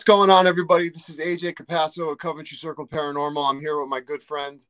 [0.00, 0.88] What's going on, everybody?
[0.88, 3.50] This is AJ Capasso of Coventry Circle Paranormal.
[3.50, 4.64] I'm here with my good friend,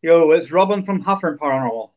[0.00, 1.90] Yo, it's Robin from Huffern Paranormal.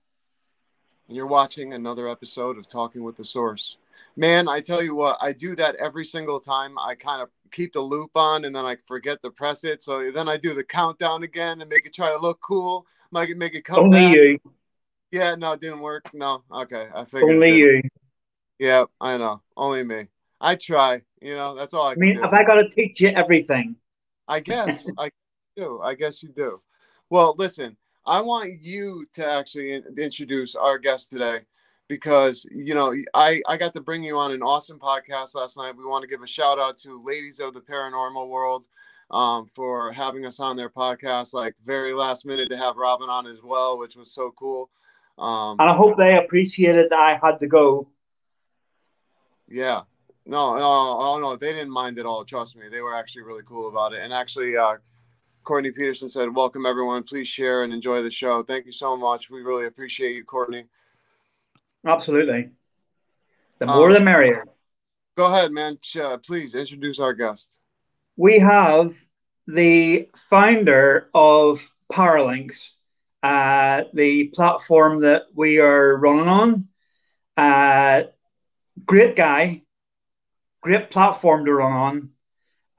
[1.08, 3.78] and you're watching another episode of Talking with the Source.
[4.16, 6.80] Man, I tell you what, I do that every single time.
[6.80, 9.84] I kind of keep the loop on and then I forget to press it.
[9.84, 12.88] So then I do the countdown again and make it try to look cool.
[13.12, 14.16] Make it make it come Only back.
[14.16, 14.40] you.
[15.12, 16.12] Yeah, no, it didn't work.
[16.12, 17.30] No, okay, I figured.
[17.36, 17.84] Only you.
[18.58, 19.44] Yeah, I know.
[19.56, 20.08] Only me.
[20.40, 21.02] I try.
[21.22, 23.76] You know, that's all I I mean, have I got to teach you everything?
[24.28, 25.10] I guess I
[25.56, 25.80] do.
[25.82, 26.60] I guess you do.
[27.10, 31.40] Well, listen, I want you to actually in- introduce our guest today
[31.88, 35.76] because you know I I got to bring you on an awesome podcast last night.
[35.78, 38.66] We want to give a shout out to Ladies of the Paranormal World
[39.10, 41.34] um, for having us on their podcast.
[41.34, 44.70] Like very last minute to have Robin on as well, which was so cool.
[45.18, 47.90] Um, And I hope they appreciated that I had to go.
[49.48, 49.82] Yeah.
[50.30, 52.26] No, no, no, no, they didn't mind at all.
[52.26, 54.02] Trust me, they were actually really cool about it.
[54.02, 54.76] And actually, uh,
[55.46, 57.04] Courtney Peterson said, "Welcome everyone.
[57.04, 58.44] Please share and enjoy the show.
[58.44, 59.30] Thank you so much.
[59.30, 60.66] We really appreciate you, Courtney.
[61.86, 62.52] Absolutely.
[63.60, 64.46] The more Um, the merrier.
[65.16, 65.80] Go ahead, man.
[65.98, 67.58] Uh, please introduce our guest.
[68.18, 69.02] We have
[69.48, 72.74] the founder of Paralanx,
[73.24, 76.68] uh, the platform that we are running on.
[77.38, 78.04] Uh,
[78.86, 79.64] great guy,
[80.62, 82.10] great platform to run on.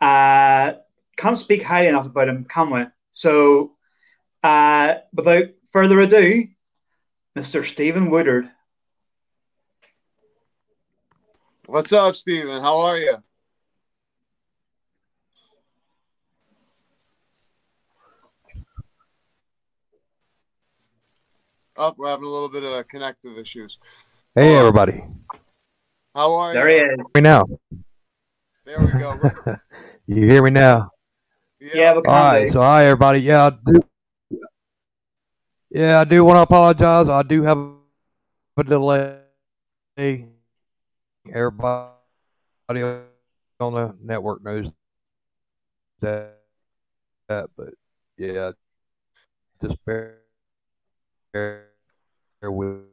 [0.00, 0.74] Uh,
[1.16, 2.84] can't speak highly enough about him, can we?
[3.10, 3.72] So,
[4.42, 6.46] uh, without further ado,
[7.36, 7.64] Mr.
[7.64, 8.50] Stephen Woodard.
[11.66, 12.60] What's up, Stephen?
[12.62, 13.16] How are you?
[21.76, 23.78] Up, we're having a little bit of connective issues.
[24.34, 25.04] Hey everybody,
[26.18, 26.74] How are There you?
[26.74, 26.96] he is.
[26.96, 27.44] hear me now?
[28.66, 29.56] There we go.
[30.08, 30.90] You hear me now?
[31.60, 32.52] Yeah, we All can right, do.
[32.54, 33.20] so hi everybody.
[33.20, 33.80] Yeah, I do,
[35.70, 37.08] yeah, I do want to apologize.
[37.08, 37.58] I do have
[38.56, 39.18] a delay.
[41.32, 41.92] Everybody
[43.60, 44.72] on the network knows
[46.00, 46.36] that,
[47.28, 47.74] that but
[48.16, 48.50] yeah,
[49.62, 50.18] just bear,
[51.32, 51.68] bear
[52.42, 52.87] with.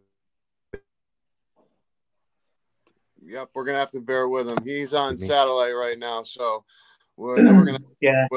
[3.27, 4.57] Yep, we're gonna have to bear with him.
[4.63, 6.63] He's on satellite right now, so
[7.17, 7.79] we're, we're gonna.
[8.01, 8.27] Yeah.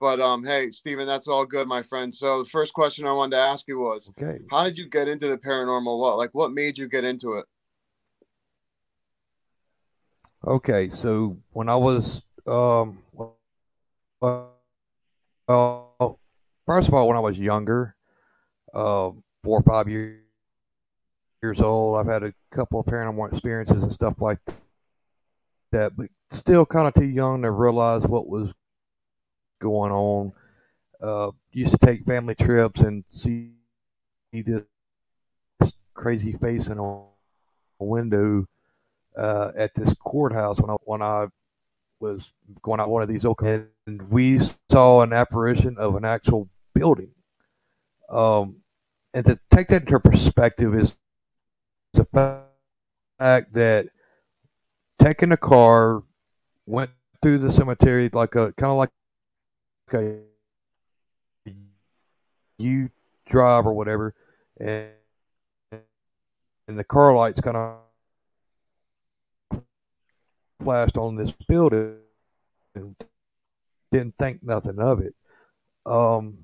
[0.00, 2.14] But um, hey, Stephen, that's all good, my friend.
[2.14, 4.38] So the first question I wanted to ask you was, Okay.
[4.50, 5.98] how did you get into the paranormal?
[5.98, 7.46] What like what made you get into it?
[10.46, 13.38] Okay, so when I was um well,
[15.48, 16.20] well
[16.66, 17.96] first of all when I was younger,
[18.74, 19.10] uh
[19.42, 20.23] four or five years
[21.44, 24.38] years old, I've had a couple of paranormal experiences and stuff like
[25.72, 28.52] that, but still kind of too young to realize what was
[29.60, 30.32] going on.
[31.02, 33.50] Uh used to take family trips and see
[34.32, 34.62] this
[35.94, 37.04] crazy face in a
[37.78, 38.46] window
[39.16, 41.26] uh, at this courthouse when I when I
[42.00, 42.32] was
[42.62, 44.40] going out one of these open, and we
[44.70, 47.10] saw an apparition of an actual building.
[48.10, 48.56] Um,
[49.14, 50.96] and to take that into perspective is
[51.94, 52.42] the
[53.18, 53.86] fact that
[54.98, 56.02] taking a car
[56.66, 56.90] went
[57.22, 58.90] through the cemetery like a kind of like
[59.92, 60.20] a
[62.58, 62.90] U
[63.26, 64.14] drive or whatever,
[64.58, 64.90] and
[66.68, 67.78] and the car lights kind of
[70.60, 71.96] flashed on this building
[72.74, 72.96] and
[73.92, 75.14] didn't think nothing of it.
[75.84, 76.38] Um,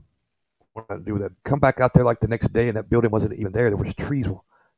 [0.73, 1.33] what I do with that?
[1.45, 3.71] Come back out there like the next day, and that building wasn't even there.
[3.71, 4.27] There was trees.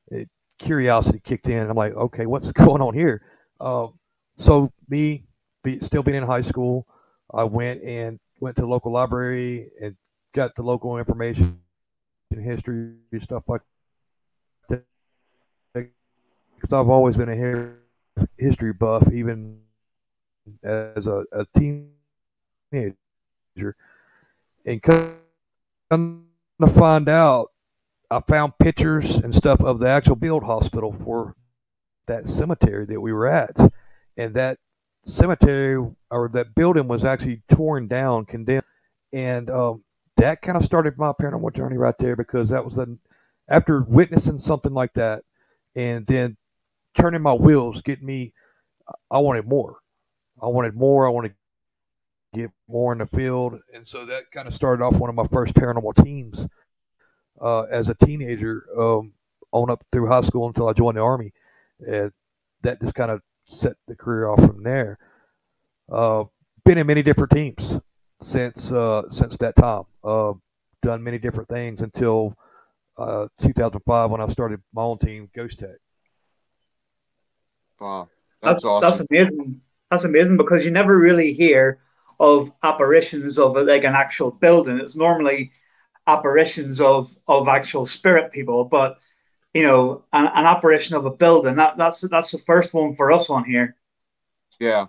[0.08, 0.28] It,
[0.58, 1.68] curiosity kicked in.
[1.68, 3.22] I'm like, okay, what's going on here?
[3.60, 3.98] Um,
[4.36, 5.24] so me,
[5.62, 6.86] be, still being in high school,
[7.32, 9.96] I went and went to the local library and
[10.34, 11.60] got the local information
[12.30, 13.60] and history stuff like
[14.68, 14.84] that.
[15.74, 19.60] Because I've always been a history buff, even
[20.62, 22.96] as a, a teenager.
[24.64, 26.26] And come
[26.60, 27.50] to find out,
[28.12, 31.34] I found pictures and stuff of the actual build hospital for
[32.06, 33.56] that cemetery that we were at.
[34.18, 34.58] And that
[35.06, 38.64] cemetery or that building was actually torn down, condemned.
[39.14, 39.82] And um,
[40.18, 42.98] that kind of started my paranormal journey right there because that was the,
[43.48, 45.24] after witnessing something like that
[45.74, 46.36] and then
[46.94, 48.34] turning my wheels, getting me.
[49.10, 49.78] I wanted more.
[50.42, 51.06] I wanted more.
[51.06, 51.34] I wanted
[52.34, 55.16] to get more in the field, and so that kind of started off one of
[55.16, 56.46] my first paranormal teams
[57.40, 59.12] uh, as a teenager, um,
[59.52, 61.32] on up through high school until I joined the army,
[61.86, 62.12] and
[62.62, 64.98] that just kind of set the career off from there.
[65.90, 66.24] Uh,
[66.64, 67.78] been in many different teams
[68.22, 69.84] since uh, since that time.
[70.02, 70.32] Uh,
[70.82, 72.36] done many different things until
[72.98, 75.76] uh, 2005 when I started my own team, Ghost Tech.
[77.80, 78.08] Wow,
[78.42, 78.82] that's, That's awesome.
[78.82, 79.60] that's amazing.
[79.90, 81.80] That's amazing because you never really hear
[82.20, 84.78] of apparitions of like an actual building.
[84.78, 85.52] It's normally
[86.06, 88.98] apparitions of of actual spirit people, but
[89.54, 93.12] you know, an, an apparition of a building that that's that's the first one for
[93.12, 93.76] us on here.
[94.58, 94.86] Yeah,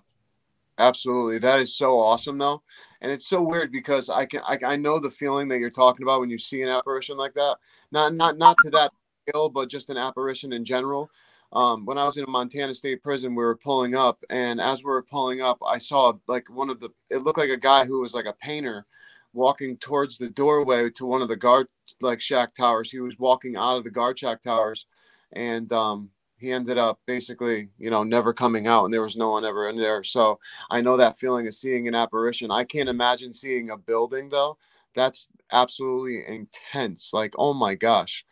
[0.78, 1.40] absolutely.
[1.40, 2.62] That is so awesome, though,
[3.02, 6.04] and it's so weird because I can I, I know the feeling that you're talking
[6.04, 7.58] about when you see an apparition like that.
[7.92, 8.92] Not not not to that
[9.28, 11.10] scale, but just an apparition in general.
[11.52, 14.84] Um, when I was in a Montana State prison, we were pulling up, and as
[14.84, 16.90] we were pulling up, I saw like one of the.
[17.12, 18.88] It looked like a guy who was like a painter,
[19.34, 21.68] walking towards the doorway to one of the guard
[22.02, 22.92] like shack towers.
[22.92, 24.86] He was walking out of the guard shack towers,
[25.34, 29.32] and um, he ended up basically, you know, never coming out, and there was no
[29.32, 30.04] one ever in there.
[30.04, 30.40] So
[30.70, 32.52] I know that feeling of seeing an apparition.
[32.52, 34.58] I can't imagine seeing a building though.
[34.96, 37.14] That's absolutely intense.
[37.14, 38.26] Like, oh my gosh.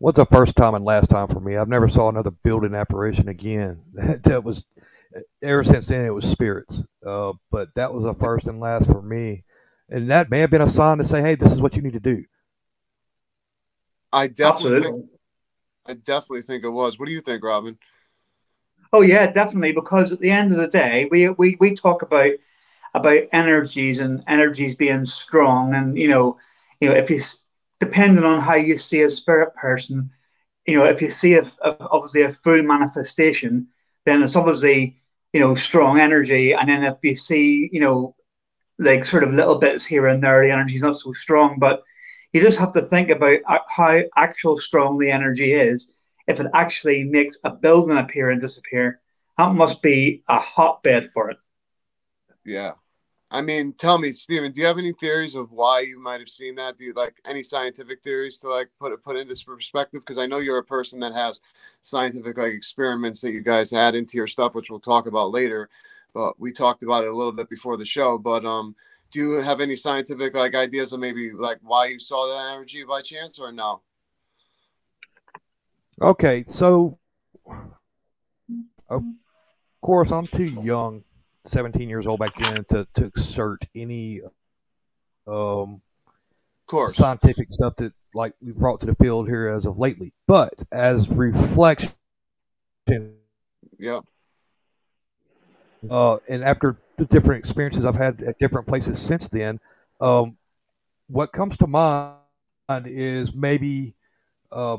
[0.00, 1.56] What's the first time and last time for me?
[1.56, 3.82] I've never saw another building apparition again.
[3.94, 4.64] That, that was
[5.42, 6.06] ever since then.
[6.06, 9.44] It was spirits, uh, but that was the first and last for me,
[9.88, 11.94] and that may have been a sign to say, "Hey, this is what you need
[11.94, 12.24] to do."
[14.12, 15.06] I definitely, think,
[15.86, 16.98] I definitely think it was.
[16.98, 17.78] What do you think, Robin?
[18.92, 19.72] Oh yeah, definitely.
[19.72, 22.32] Because at the end of the day, we we, we talk about
[22.94, 26.38] about energies and energies being strong, and you know,
[26.80, 27.20] you know, if you
[27.80, 30.10] depending on how you see a spirit person,
[30.66, 33.68] you know, if you see a, a obviously a full manifestation,
[34.04, 35.00] then it's obviously
[35.32, 38.14] you know strong energy, and then if you see you know
[38.78, 41.82] like sort of little bits here and there, the energy's not so strong, but
[42.32, 45.94] you just have to think about how actual strong the energy is
[46.28, 49.00] if it actually makes a building appear and disappear,
[49.38, 51.38] that must be a hotbed for it.
[52.44, 52.72] Yeah.
[53.30, 56.30] I mean, tell me, Steven, do you have any theories of why you might have
[56.30, 56.78] seen that?
[56.78, 60.00] Do you like any scientific theories to like put it put into perspective?
[60.00, 61.42] Because I know you're a person that has
[61.82, 65.68] scientific like experiments that you guys add into your stuff, which we'll talk about later.
[66.14, 68.16] But we talked about it a little bit before the show.
[68.16, 68.74] But um,
[69.10, 72.82] do you have any scientific like ideas of maybe like why you saw that energy
[72.84, 73.82] by chance or no?
[76.00, 76.98] Okay, so
[78.88, 79.02] of
[79.82, 81.02] course I'm too young,
[81.48, 84.20] 17 years old back then, to, to exert any
[85.26, 85.80] um,
[86.66, 86.96] course.
[86.96, 90.12] scientific stuff that like we brought to the field here as of lately.
[90.26, 91.92] But as reflection,
[93.78, 94.00] Yeah.
[95.90, 99.60] uh, and after the different experiences I've had at different places since then,
[100.00, 100.36] um,
[101.08, 102.16] what comes to mind
[102.86, 103.94] is maybe
[104.50, 104.78] uh,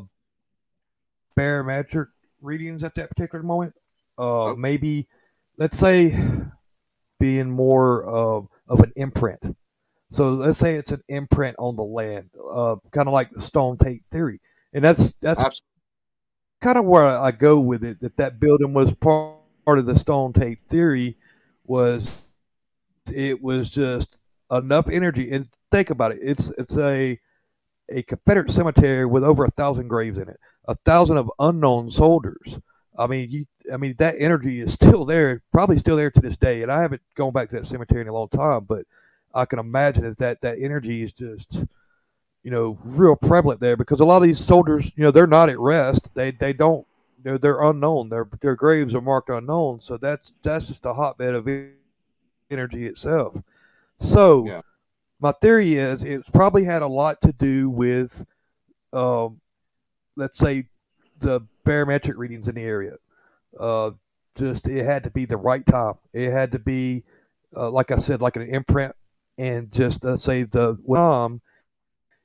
[1.36, 2.10] barometric
[2.42, 3.74] readings at that particular moment.
[4.18, 4.60] Uh, Okay.
[4.60, 5.08] Maybe,
[5.58, 6.14] let's say,
[7.20, 9.56] being more of of an imprint.
[10.12, 13.78] So let's say it's an imprint on the land, uh, kind of like the stone
[13.78, 14.42] tape theory,
[14.74, 15.62] and that's that's Absolutely.
[16.62, 18.00] kind of where I go with it.
[18.02, 21.18] That that building was part of the stone tape theory.
[21.66, 22.22] Was
[23.14, 24.18] it was just
[24.52, 26.20] enough energy, and think about it.
[26.22, 27.20] It's it's a
[27.92, 32.60] a Confederate cemetery with over a thousand graves in it, a thousand of unknown soldiers.
[33.00, 36.38] I mean, you, I mean that energy is still there, probably still there to this
[36.38, 36.62] day.
[36.64, 38.86] And I haven't gone back to that cemetery in a long time, but
[39.34, 41.64] I can imagine that that, that energy is just,
[42.44, 45.50] you know, real prevalent there because a lot of these soldiers, you know, they're not
[45.50, 46.10] at rest.
[46.14, 46.86] They they don't
[47.24, 48.10] they're they're unknown.
[48.10, 49.82] Their their graves are marked unknown.
[49.82, 51.48] So that's that's just a hotbed of
[52.52, 53.38] energy itself.
[54.00, 54.62] So Yeah.
[55.20, 58.26] my theory is it's probably had a lot to do with,
[58.94, 59.40] um,
[60.16, 60.68] let's say,
[61.20, 62.96] the barometric readings in the area.
[63.60, 63.92] Uh,
[64.36, 65.94] just it had to be the right time.
[66.14, 67.04] It had to be,
[67.56, 68.96] uh, like I said, like an imprint,
[69.38, 71.42] and just let's say the um,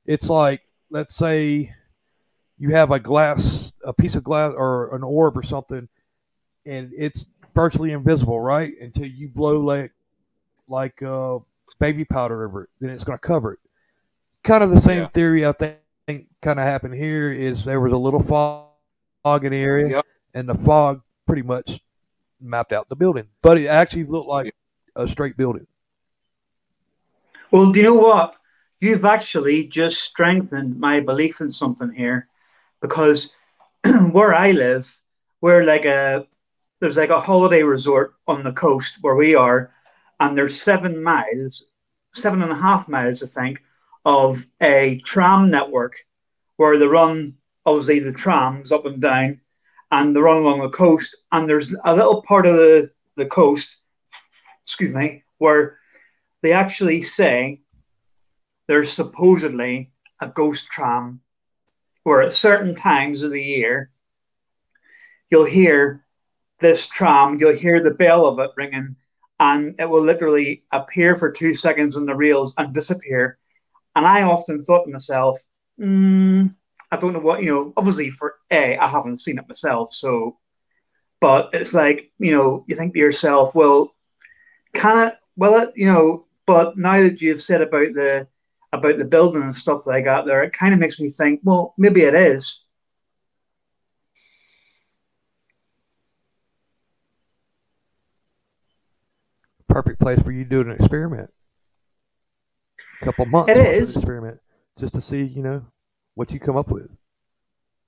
[0.06, 1.74] it's like let's say
[2.58, 5.88] you have a glass, a piece of glass or an orb or something,
[6.64, 8.72] and it's virtually invisible, right?
[8.80, 9.92] Until you blow like
[10.68, 11.38] like uh,
[11.80, 13.58] baby powder over it, then it's going to cover it.
[14.42, 15.08] Kind of the same Yeah.
[15.08, 18.63] theory I think kind of happened here is there was a little fog
[19.24, 20.06] in the area, Yep.
[20.34, 21.80] and the fog pretty much
[22.40, 24.54] mapped out the building, but it actually looked like
[24.96, 25.66] a straight building.
[27.50, 28.36] Well, do you know what?
[28.80, 32.28] you've actually just strengthened my belief in something here
[32.82, 33.34] because
[34.12, 34.94] where I live,
[35.40, 36.26] we're like a
[36.80, 39.72] there's like a holiday resort on the coast where we are,
[40.20, 41.64] and there's seven miles,
[42.12, 43.62] seven and a half miles, I think,
[44.04, 45.96] of a tram network
[46.58, 49.40] where they run obviously the trams up and down
[49.90, 51.16] and they run along the coast.
[51.32, 53.80] And there's a little part of the, the coast,
[54.64, 55.78] excuse me, where
[56.42, 57.60] they actually say
[58.66, 59.90] there's supposedly
[60.20, 61.20] a ghost tram
[62.02, 63.90] where at certain times of the year
[65.30, 66.04] you'll hear
[66.60, 68.96] this tram, you'll hear the bell of it ringing,
[69.40, 73.38] and it will literally appear for two seconds on the rails and disappear.
[73.96, 75.38] And I often thought to myself,
[75.78, 76.54] mm,
[76.90, 79.92] I don't know what, you know, obviously for A, I haven't seen it myself.
[79.92, 80.38] So,
[81.20, 83.94] but it's like, you know, you think to yourself, well,
[84.74, 88.26] can it, well, it, you know, but now that you've said about the,
[88.72, 91.40] about the building and stuff that I got there, it kind of makes me think,
[91.42, 92.64] well, maybe it is.
[99.68, 101.30] Perfect place for you to do an experiment.
[103.00, 103.50] A couple months.
[103.50, 104.38] It is experiment
[104.78, 105.64] just to see, you know,
[106.14, 106.90] what you come up with.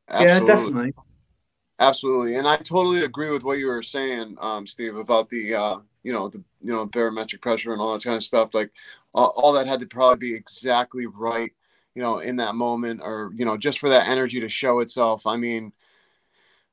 [0.08, 0.48] Absolutely.
[0.48, 0.92] Yeah, definitely.
[1.78, 5.78] Absolutely, and I totally agree with what you were saying, um, Steve, about the uh,
[6.02, 8.54] you know the you know barometric pressure and all that kind of stuff.
[8.54, 8.72] Like
[9.14, 11.52] uh, all that had to probably be exactly right,
[11.94, 15.26] you know, in that moment, or you know, just for that energy to show itself.
[15.26, 15.72] I mean,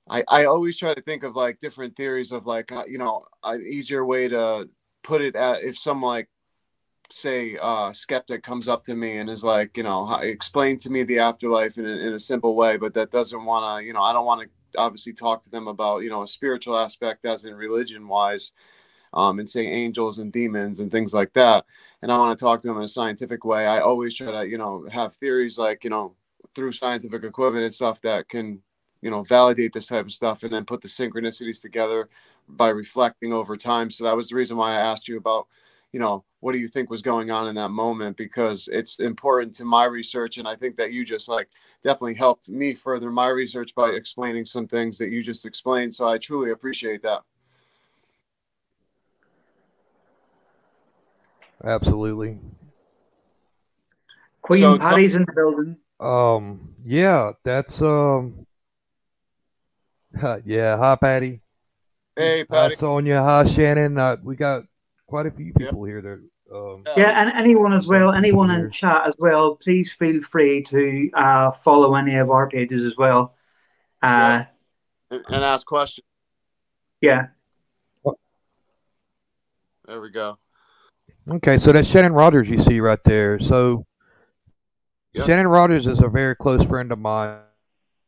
[0.09, 3.25] I I always try to think of like different theories of like uh, you know
[3.43, 4.69] an easier way to
[5.03, 6.29] put it at if some like
[7.13, 11.03] say uh skeptic comes up to me and is like you know explain to me
[11.03, 14.01] the afterlife in a, in a simple way but that doesn't want to you know
[14.01, 17.45] i don't want to obviously talk to them about you know a spiritual aspect as
[17.45, 18.51] in religion wise
[19.13, 21.65] um, and say angels and demons and things like that.
[22.01, 23.65] And i want to talk to them in a scientific way.
[23.65, 26.15] I always try to you know have theories like you know
[26.55, 28.61] through scientific equipment and stuff that can
[29.01, 32.09] you know validate this type of stuff and then put the synchronicities together
[32.49, 33.89] by reflecting over time.
[33.89, 35.47] So that was the reason why i asked you about
[35.93, 38.17] you know what do you think was going on in that moment?
[38.17, 41.47] Because it's important to my research and i think that you just like
[41.83, 46.07] definitely helped me further my research by explaining some things that you just explained so
[46.07, 47.21] i truly appreciate that.
[51.63, 52.39] Absolutely.
[54.41, 55.77] Queen so, patty's in the building.
[56.01, 58.45] Um yeah that's um
[60.45, 61.41] yeah hi patty.
[62.17, 62.75] Hey patty.
[62.75, 63.23] Hi sonia.
[63.23, 63.97] Hi shannon.
[63.97, 64.63] Uh, we got
[65.13, 65.93] quite a few people yep.
[65.93, 70.23] here that um, yeah, and anyone as well, anyone in chat as well, please feel
[70.23, 73.35] free to uh, follow any of our pages as well.
[74.01, 74.43] Uh,
[75.11, 75.19] yeah.
[75.29, 76.05] and, ask questions.
[76.99, 77.27] Yeah.
[79.85, 80.39] There we go.
[81.29, 83.37] Okay, so that's Shannon Rogers you see right there.
[83.39, 83.85] So
[85.13, 85.27] yep.
[85.27, 87.37] Shannon Rogers is a very close friend of mine,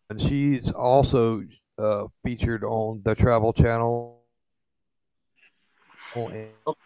[0.09, 1.43] and she's also
[1.77, 4.23] uh, featured on the Travel Channel.
[6.15, 6.79] And, okay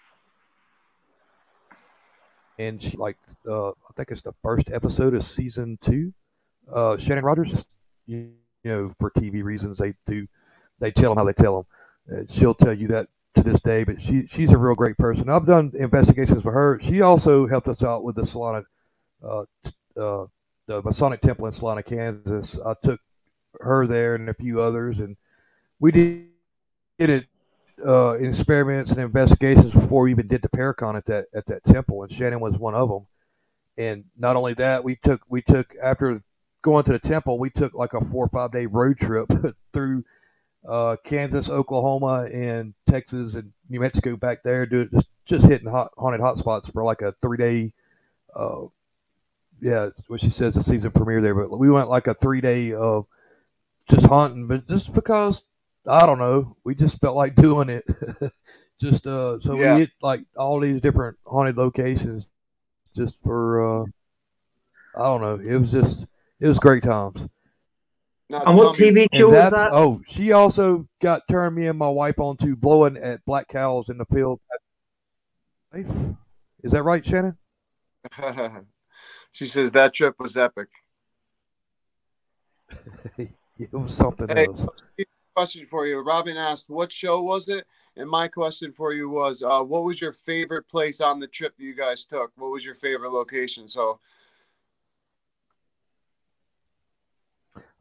[2.60, 6.14] and she like uh, I think it's the first episode of season two.
[6.72, 7.66] Uh, Shannon Rogers,
[8.06, 10.28] you, know, for TV reasons, they do
[10.80, 11.66] they tell them how they tell
[12.08, 12.20] them.
[12.20, 15.30] Uh, she'll tell you that to this day, but she she's a real great person.
[15.30, 16.80] I've done investigations for her.
[16.82, 18.64] She also helped us out with the Salina,
[19.24, 19.46] uh,
[19.98, 20.26] uh,
[20.68, 22.60] the Masonic Temple in Salina, Kansas.
[22.64, 23.00] I took
[23.62, 25.16] her there and a few others, and
[25.80, 26.30] we did
[27.00, 27.26] it
[27.86, 32.04] uh, experiments and investigations before we even did the Paracon at that at that temple,
[32.04, 33.08] and Shannon was one of them.
[33.78, 36.22] And not only that, we took we took after
[36.62, 39.30] going to the temple, we took like a four or five day road trip
[39.74, 40.04] through
[40.68, 45.92] uh, Kansas, Oklahoma, and Texas and New Mexico back there, doing just just hitting hot,
[45.98, 47.74] haunted hotspots for like a three day.
[48.36, 48.66] Uh,
[49.62, 52.74] yeah, what she says the season premiere there, but we went like a three day
[52.74, 53.06] of
[53.90, 55.42] just hunting, but just because
[55.88, 56.56] I don't know.
[56.64, 57.86] We just felt like doing it.
[58.82, 59.74] just uh, so yeah.
[59.74, 62.28] we hit like all these different haunted locations,
[62.96, 63.86] just for uh,
[64.96, 65.40] I don't know.
[65.40, 66.06] It was just
[66.40, 67.22] it was great times.
[68.30, 69.70] Now, and what TV show was that?
[69.72, 73.90] Oh, she also got turned me and my wife on to blowing at black cows
[73.90, 74.40] in the field.
[75.74, 77.38] Is that right, Shannon?
[79.32, 80.68] she says that trip was epic.
[83.18, 84.68] it was something hey, else
[85.36, 86.00] question for you.
[86.00, 90.02] Robin asked, "What show was it?" And my question for you was, uh, "What was
[90.02, 92.32] your favorite place on the trip that you guys took?
[92.36, 94.00] What was your favorite location?" So,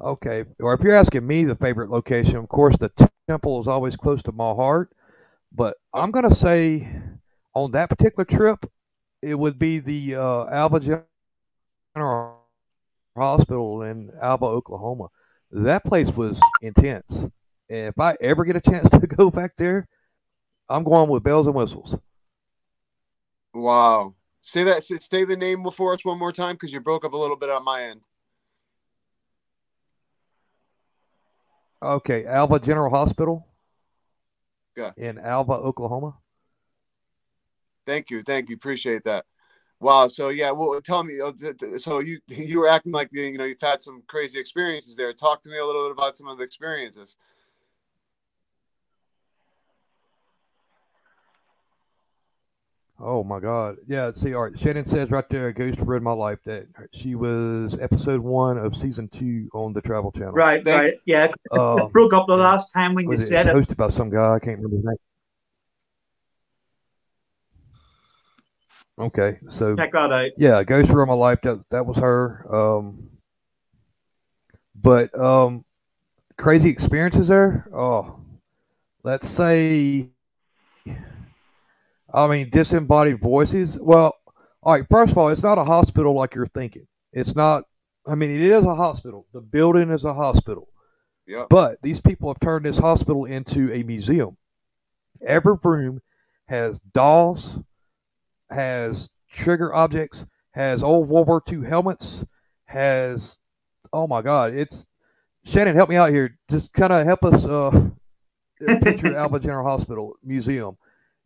[0.01, 2.91] okay, or if you're asking me the favorite location, of course, the
[3.29, 4.93] temple is always close to my heart.
[5.53, 6.89] But I'm gonna say,
[7.55, 8.67] on that particular trip,
[9.23, 11.05] it would be the uh, Alva
[11.95, 12.39] General
[13.17, 15.09] Hospital in Alva, Oklahoma.
[15.51, 17.27] That place was intense.
[17.71, 19.89] And if I ever get a chance to go back there,
[20.69, 21.97] I'm going with bells and whistles.
[23.55, 24.15] Wow.
[24.41, 24.83] Say that.
[24.85, 27.51] Say the name before us one more time because you broke up a little bit
[27.51, 28.07] on my end.
[31.83, 33.47] Okay, Alva General Hospital.
[34.77, 34.93] Yeah.
[34.97, 36.17] In Alva, Oklahoma.
[37.87, 39.25] Thank you, thank you, appreciate that.
[39.81, 40.09] Wow.
[40.09, 41.21] So yeah, well, tell me.
[41.21, 41.33] uh,
[41.79, 45.13] So you you were acting like you know you've had some crazy experiences there.
[45.13, 47.17] Talk to me a little bit about some of the experiences.
[53.01, 53.77] Oh my God!
[53.87, 54.11] Yeah.
[54.13, 54.59] See, all right.
[54.59, 59.07] Shannon says right there, "Ghost ruined my life." That she was episode one of season
[59.09, 60.33] two on the Travel Channel.
[60.33, 60.95] Right, Thank- right.
[61.05, 61.27] Yeah.
[61.27, 62.43] It broke up the yeah.
[62.43, 63.55] last time when you it, said it.
[63.55, 64.35] hosted by some guy.
[64.35, 64.97] I can't remember his name.
[68.99, 70.31] Okay, so Check that out.
[70.37, 71.41] yeah, Ghost ruined my life.
[71.43, 72.45] That that was her.
[72.53, 73.11] Um,
[74.75, 75.65] but um,
[76.37, 77.69] crazy experiences there.
[77.73, 78.19] Oh,
[79.05, 80.11] let's say.
[82.13, 83.79] I mean, disembodied voices.
[83.79, 84.15] Well,
[84.63, 84.87] all right.
[84.91, 86.87] First of all, it's not a hospital like you're thinking.
[87.13, 87.65] It's not.
[88.07, 89.27] I mean, it is a hospital.
[89.33, 90.69] The building is a hospital.
[91.27, 91.49] Yep.
[91.51, 94.37] But these people have turned this hospital into a museum.
[95.21, 96.01] Every room
[96.47, 97.59] has dolls,
[98.51, 102.25] has trigger objects, has old World War II helmets,
[102.65, 103.39] has
[103.93, 104.87] oh my god, it's
[105.45, 106.39] Shannon, help me out here.
[106.51, 107.91] Just kind of help us uh
[108.83, 110.77] picture Alva General Hospital Museum.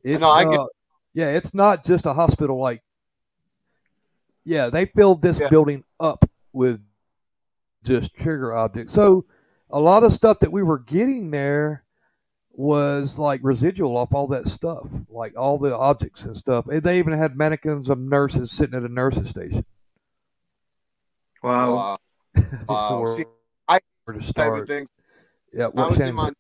[0.04, 0.66] It's know, I get- uh,
[1.14, 2.82] yeah, it's not just a hospital like
[4.44, 5.48] yeah, they filled this Yeah.
[5.48, 6.80] building up with
[7.84, 8.92] just trigger objects.
[8.92, 9.24] So
[9.70, 11.84] a lot of stuff that we were getting there
[12.54, 16.64] was like residual off all that stuff, like all the objects and stuff.
[16.66, 19.64] They even had mannequins of nurses sitting at a nurses station.
[21.42, 21.74] Wow.
[21.74, 21.98] Wow.
[22.68, 23.04] Wow.
[23.16, 23.24] See,
[23.68, 24.88] I- where to Type of start.
[25.52, 26.36] Yeah, I what was in Shannon Mon-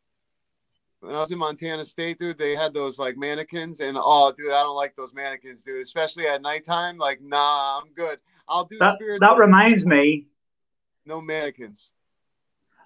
[1.02, 4.50] when I was in Montana State, dude, they had those like mannequins, and oh, dude,
[4.52, 5.82] I don't like those mannequins, dude.
[5.82, 6.96] Especially at nighttime.
[6.98, 8.18] Like, nah, I'm good.
[8.48, 9.20] I'll do That spirits.
[9.20, 10.26] that reminds me.
[11.04, 11.92] no mannequins.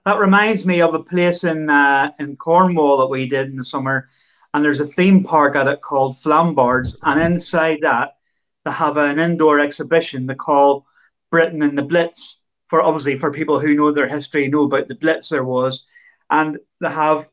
[0.05, 3.65] That reminds me of a place in uh, in Cornwall that we did in the
[3.65, 4.09] summer,
[4.55, 8.17] and there's a theme park at it called Flambards, and inside that
[8.65, 10.87] they have an indoor exhibition they call
[11.31, 12.43] Britain and the Blitz.
[12.69, 15.89] For obviously for people who know their history, know about the Blitz there was,
[16.31, 17.29] and they have,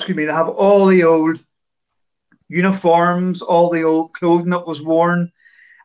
[0.00, 1.38] excuse me, they have all the old
[2.48, 5.30] uniforms, all the old clothing that was worn.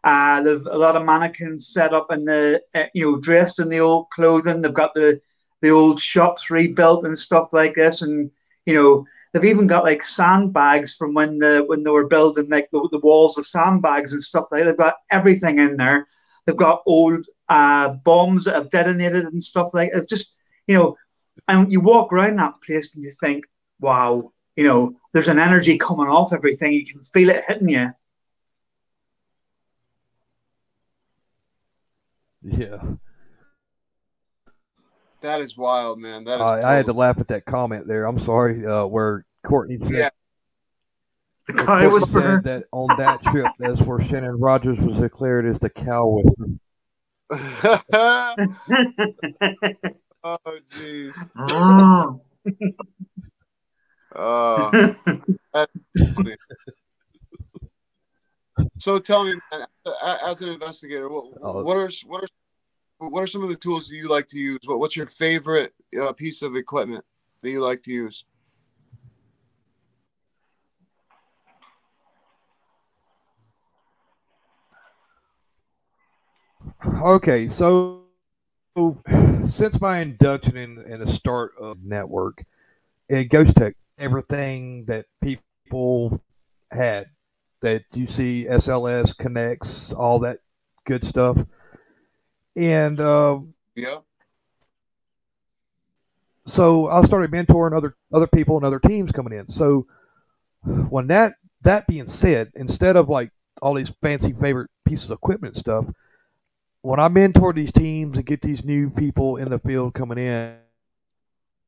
[0.06, 3.68] Uh, they've a lot of mannequins set up and the, uh, you know, dressed in
[3.68, 4.62] the old clothing.
[4.62, 5.20] They've got the
[5.62, 8.32] the old shops rebuilt and stuff like this, and
[8.66, 12.70] you know they've even got like sandbags from when the when they were building like
[12.72, 14.62] the, the walls of sandbags and stuff like.
[14.64, 14.68] That.
[14.68, 16.08] They've got everything in there.
[16.46, 19.90] They've got old uh, bombs that have detonated and stuff like.
[19.94, 20.98] It just you know,
[21.48, 23.46] and you walk around that place and you think,
[23.80, 26.74] wow, you know, there's an energy coming off everything.
[26.74, 27.92] You can feel it hitting you.
[32.44, 32.78] Yeah,
[35.26, 36.24] That is wild, man.
[36.26, 36.42] That is.
[36.42, 38.06] I, I had to laugh at that comment there.
[38.06, 40.10] I'm sorry, uh, where Courtney said, Yeah.
[41.48, 42.22] The where cow whisperer.
[42.22, 46.48] said that on that trip, that's where Shannon Rogers was declared as the cow whisperer.
[50.24, 50.38] oh,
[50.72, 51.16] jeez.
[54.18, 54.96] Oh.
[58.78, 59.68] so tell me, man,
[60.24, 61.64] as an investigator, what, Oh.
[61.64, 62.28] what are what are
[62.98, 64.60] what are some of the tools that you like to use?
[64.66, 67.04] What, what's your favorite uh, piece of equipment
[67.42, 68.24] that you like to use?
[77.04, 78.04] Okay, so
[79.48, 82.44] since my induction in, in the start of network,
[83.10, 86.22] it Ghost Tech, everything that people
[86.72, 87.08] had
[87.62, 90.40] that you see SLS Kinects, all that
[90.86, 91.38] good stuff.
[92.56, 93.40] And uh,
[93.76, 94.00] Yeah.
[96.48, 99.50] so I started mentoring other other people and other teams coming in.
[99.50, 99.88] So
[100.90, 103.32] when that that being said, instead of like
[103.62, 105.86] all these fancy favorite pieces of equipment stuff,
[106.82, 110.58] when I mentor these teams and get these new people in the field coming in,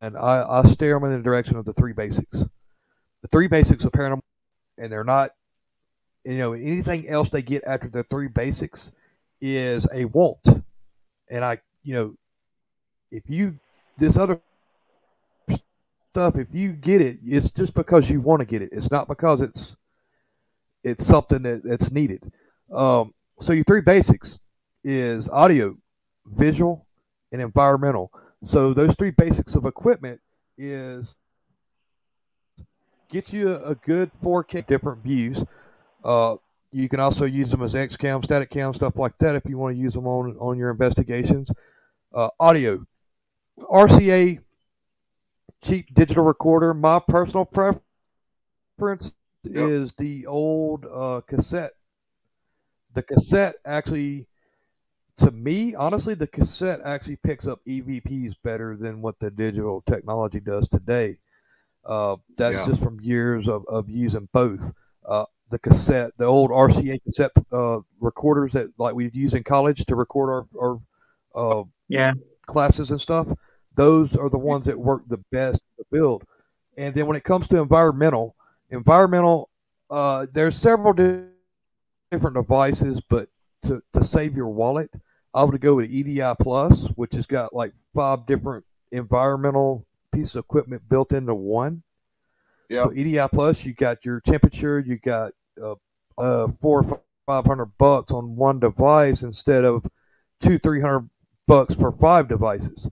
[0.02, 2.44] and I, I steer them in the direction of the three basics.
[3.22, 4.22] The three basics of paranormal,
[4.78, 5.32] and they're not,
[6.24, 8.92] you know, anything else they get after the three basics
[9.42, 10.40] is a want.
[11.30, 12.16] And I, you know,
[13.12, 13.58] if you
[13.98, 14.40] this other
[16.12, 18.70] stuff, if you get it, it's just because you want to get it.
[18.72, 19.76] It's not because it's
[20.84, 22.32] it's something that, that's needed.
[22.72, 24.40] Um, so your three basics
[24.84, 25.76] is audio,
[26.26, 26.86] visual,
[27.32, 28.12] and environmental.
[28.45, 30.21] So those three basics of equipment
[30.58, 31.15] is
[33.10, 35.43] get you a, a good 4K different views.
[36.04, 36.36] Uh,
[36.71, 39.76] you can also use them as XCam, static cam, stuff like that if you want
[39.76, 41.50] to use them on on your investigations.
[42.13, 42.86] Uh, audio,
[43.60, 44.39] RCA,
[45.63, 46.73] cheap digital recorder.
[46.73, 49.12] My personal preference
[49.43, 49.69] Yep.
[49.69, 51.71] is the old uh, cassette.
[52.93, 54.28] The cassette actually,
[55.17, 60.39] to me, honestly, the cassette actually picks up EVPs better than what the digital technology
[60.39, 61.17] does today.
[61.86, 62.65] Uh, that's Yeah.
[62.67, 64.73] just from years of, of using both.
[65.06, 69.86] Uh, the cassette, the old RCA cassette uh, recorders that like we'd use in college
[69.86, 70.80] to record our,
[71.36, 72.13] our uh, Yeah.
[72.45, 73.27] classes and stuff,
[73.75, 76.25] those are the ones that work the best to build.
[76.77, 78.36] And then when it comes to environmental,
[78.69, 79.49] environmental,
[79.89, 81.23] uh, there's several di-
[82.12, 83.30] different devices, but
[83.63, 84.91] to, to save your wallet,
[85.34, 90.46] I would go with EDI Plus, which has got like five different environmental pieces of
[90.46, 91.84] equipment built into one.
[92.70, 92.84] Yep.
[92.84, 95.76] So EDI Plus, you got your temperature, you got uh,
[96.18, 99.86] uh, four or five hundred bucks on one device instead of
[100.42, 101.10] two, three hundred
[101.48, 102.90] bucks for five devices.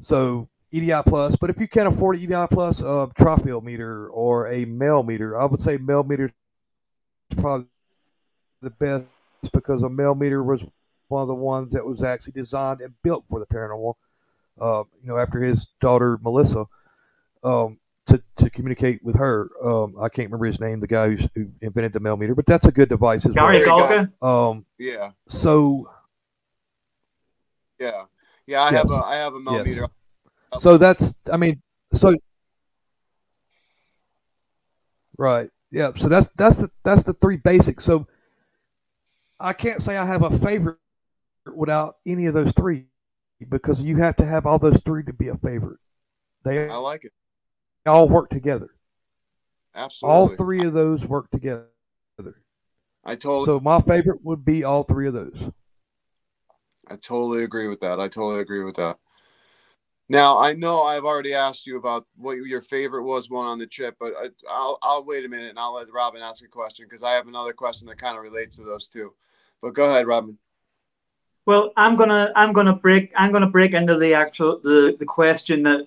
[0.00, 4.64] So EDI Plus, but if you can't afford EDI Plus, a TriField meter or a
[4.64, 7.66] Mel meter, I would say Mel meter is probably
[8.62, 9.06] the best
[9.52, 10.62] because a Mel meter was
[11.08, 13.94] one of the ones that was actually designed and built for the paranormal.
[14.60, 16.64] Uh, you know, after his daughter Melissa,
[17.44, 19.50] um, to, to communicate with her.
[19.62, 22.46] Um, I can't remember his name, the guy who's, who invented the Mel meter, but
[22.46, 23.86] that's a good device as Gary There you go.
[23.86, 24.12] Galka.
[24.20, 24.50] well.
[24.50, 25.10] Um, Yeah.
[25.28, 25.90] so
[27.78, 28.04] Yeah.
[28.46, 28.62] Yeah.
[28.62, 28.88] I Yes.
[28.88, 29.88] have a I have a Mel meter.
[30.58, 31.60] So that's, I mean,
[31.92, 32.14] so
[35.18, 35.90] right, yeah.
[35.96, 37.84] So that's that's the that's the three basics.
[37.84, 38.06] So
[39.38, 40.78] I can't say I have a favorite
[41.54, 42.86] without any of those three
[43.48, 45.78] because you have to have all those three to be a favorite.
[46.44, 47.12] They I like it.
[47.86, 48.70] all work together.
[49.74, 50.16] Absolutely.
[50.16, 51.66] All three of those work together.
[53.04, 55.50] I totally So my favorite would be all three of those.
[56.88, 58.00] I totally agree with that.
[58.00, 58.98] I totally agree with that.
[60.08, 63.66] Now I know I've already asked you about what your favorite was one on the
[63.66, 66.86] trip, but I, I'll I'll wait a minute and I'll let Robin ask a question
[66.86, 69.12] because I have another question that kind of relates to those two.
[69.60, 70.38] But go ahead, Robin.
[71.46, 75.62] Well, I'm gonna I'm gonna break I'm gonna break into the actual the the question
[75.62, 75.86] that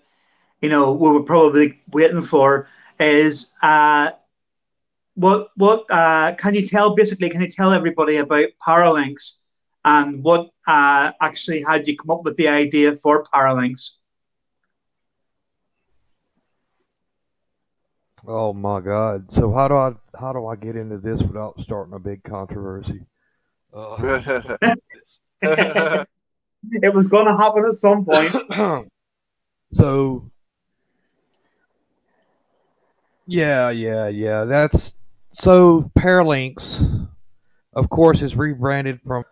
[0.62, 2.68] you know we were probably waiting for
[3.00, 4.12] is uh
[5.16, 9.40] what what uh can you tell basically can you tell everybody about Paralanx
[9.84, 13.96] and what uh actually had you come up with the idea for Paralanx?
[18.26, 19.32] Oh my God!
[19.34, 23.06] So how do I how do I get into this without starting a big controversy?
[23.74, 24.56] Uh,
[26.62, 28.88] it was gonna happen at some point.
[29.72, 30.30] so
[33.28, 34.44] yeah, yeah, yeah.
[34.44, 34.96] That's
[35.34, 37.08] so Paralanx,
[37.74, 39.24] of course, is rebranded from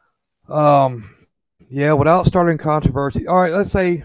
[0.47, 1.13] um
[1.69, 3.27] yeah, without starting controversy.
[3.27, 4.03] All right, let's say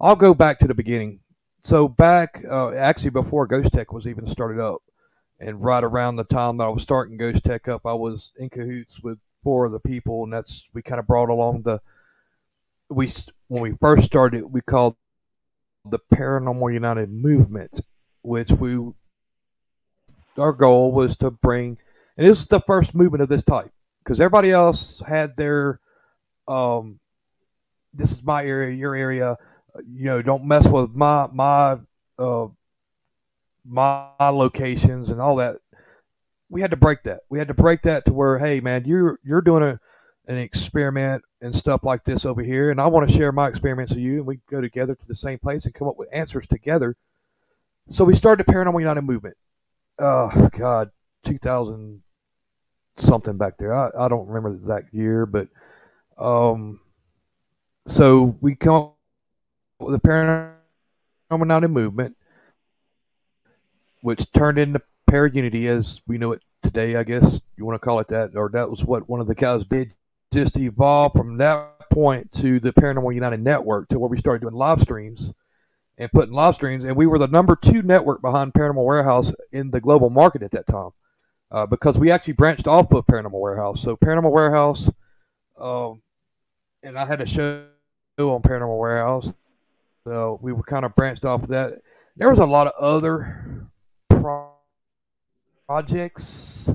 [0.00, 1.20] I'll go back to the beginning.
[1.62, 4.80] So back uh, actually before Ghost Tech was even started up,
[5.40, 8.48] and right around the time that I was starting Ghost Tech up, I was in
[8.48, 11.80] cahoots with four of the people, and that's we kind of brought along the
[12.88, 13.12] we
[13.48, 14.96] when we first started we called
[15.84, 17.80] the Paranormal United movement,
[18.22, 18.78] which we
[20.38, 21.78] our goal was to bring,
[22.16, 23.70] and this is the first movement of this type
[24.02, 25.80] because everybody else had their
[26.46, 26.98] um
[27.92, 29.36] this is my area, your area.
[29.86, 31.78] You know, don't mess with my my
[32.18, 32.46] uh
[33.64, 35.56] my locations and all that.
[36.50, 37.20] We had to break that.
[37.28, 39.78] We had to break that to where, hey man, you're you're doing a
[40.28, 43.92] an experiment and stuff like this over here, and I want to share my experiments
[43.92, 46.46] with you, and we go together to the same place and come up with answers
[46.46, 46.96] together.
[47.90, 49.36] So we started the Paranormal United movement.
[49.98, 50.90] Oh God,
[51.24, 52.02] two thousand
[52.96, 53.74] something back there.
[53.74, 55.48] I, I don't remember the exact year, but
[56.18, 56.80] um,
[57.86, 58.96] so we come up
[59.78, 62.16] with the Paranormal United movement,
[64.02, 66.96] which turned into Para Unity as we know it today.
[66.96, 69.34] I guess you want to call it that, or that was what one of the
[69.34, 69.94] guys did.
[70.32, 74.54] Just evolved from that point to the Paranormal United Network, to where we started doing
[74.54, 75.32] live streams
[75.96, 79.70] and putting live streams, and we were the number two network behind Paranormal Warehouse in
[79.70, 80.90] the global market at that time,
[81.50, 83.82] uh, because we actually branched off of Paranormal Warehouse.
[83.82, 84.90] So Paranormal Warehouse,
[85.58, 86.02] um,
[86.82, 87.64] and I had a show
[88.18, 89.32] on Paranormal Warehouse,
[90.04, 91.80] so we were kind of branched off of that.
[92.16, 93.66] There was a lot of other
[95.68, 96.70] projects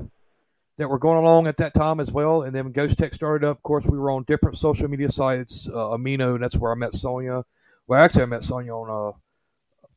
[0.78, 2.42] that were going along at that time as well.
[2.42, 5.68] And then Ghost Tech started up, of course, we were on different social media sites.
[5.68, 7.44] Uh, Amino, and that's where I met Sonia.
[7.88, 9.16] Well, actually, I met Sonia on uh,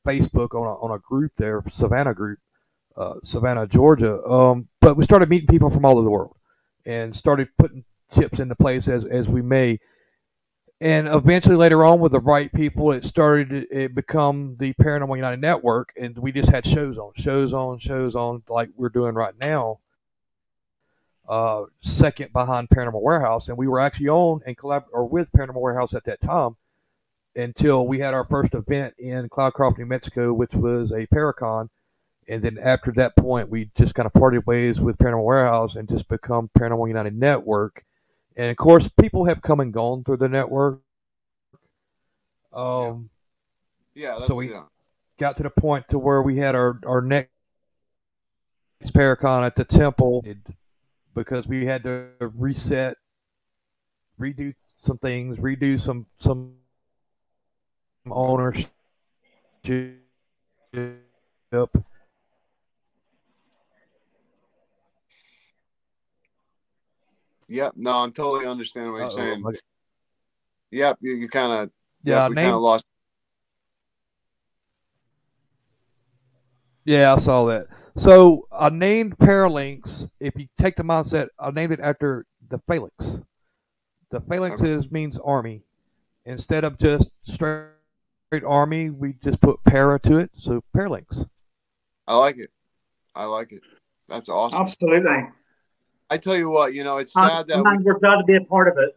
[0.07, 2.39] Facebook on a, on a group there, Savannah group,
[2.95, 4.23] uh, Savannah, Georgia.
[4.23, 6.35] Um, but we started meeting people from all over the world
[6.85, 9.79] and started putting chips into place as, as we may.
[10.79, 13.65] And eventually, later on, with the right people, it started.
[13.71, 18.15] It become the Paranormal United Network, and we just had shows on, shows on, shows
[18.15, 19.79] on, like we're doing right now
[21.27, 25.61] uh, second behind Paranormal Warehouse, and we were actually on and collab or with Paranormal
[25.61, 26.55] Warehouse at that time
[27.35, 31.69] until we had our first event in Cloudcroft, New Mexico, which was a Paracon.
[32.29, 35.87] And then after that point, we just kind of parted ways with Paranormal Warehouse and
[35.87, 37.83] just become Paranormal United Network.
[38.37, 40.79] And of course, people have come and gone through the network.
[42.53, 43.09] Um,
[43.95, 44.65] Yeah, that's, So we- yeah.
[45.17, 47.29] got to the point to where we had our our next
[48.93, 50.23] Paracon at the temple
[51.15, 52.95] because we had to reset,
[54.19, 56.57] redo some things, redo some some
[58.05, 58.69] ownership.
[67.49, 67.73] Yep.
[67.77, 69.41] No, I'm totally understanding what you're Uh-oh, saying.
[69.41, 69.61] like-
[70.71, 70.97] Yep.
[71.01, 71.71] You, you kind of
[72.03, 72.85] Yeah, yep, we kind of lost.
[76.85, 77.67] yeah, I saw that.
[77.97, 80.09] So I named Paralanx.
[80.19, 83.17] If you take the mindset, I named it after the phalanx.
[84.11, 84.71] The phalanx Okay.
[84.71, 85.63] is means army.
[86.25, 87.69] Instead of just straight
[88.45, 90.31] army, we just put para to it.
[90.35, 91.25] So Paralanx.
[92.07, 92.49] I like it.
[93.15, 93.61] I like it.
[94.07, 94.59] That's awesome.
[94.61, 95.29] Absolutely.
[96.09, 98.23] I tell you what, you know, it's And, sad that we, and we're glad to
[98.23, 98.95] be a part of it.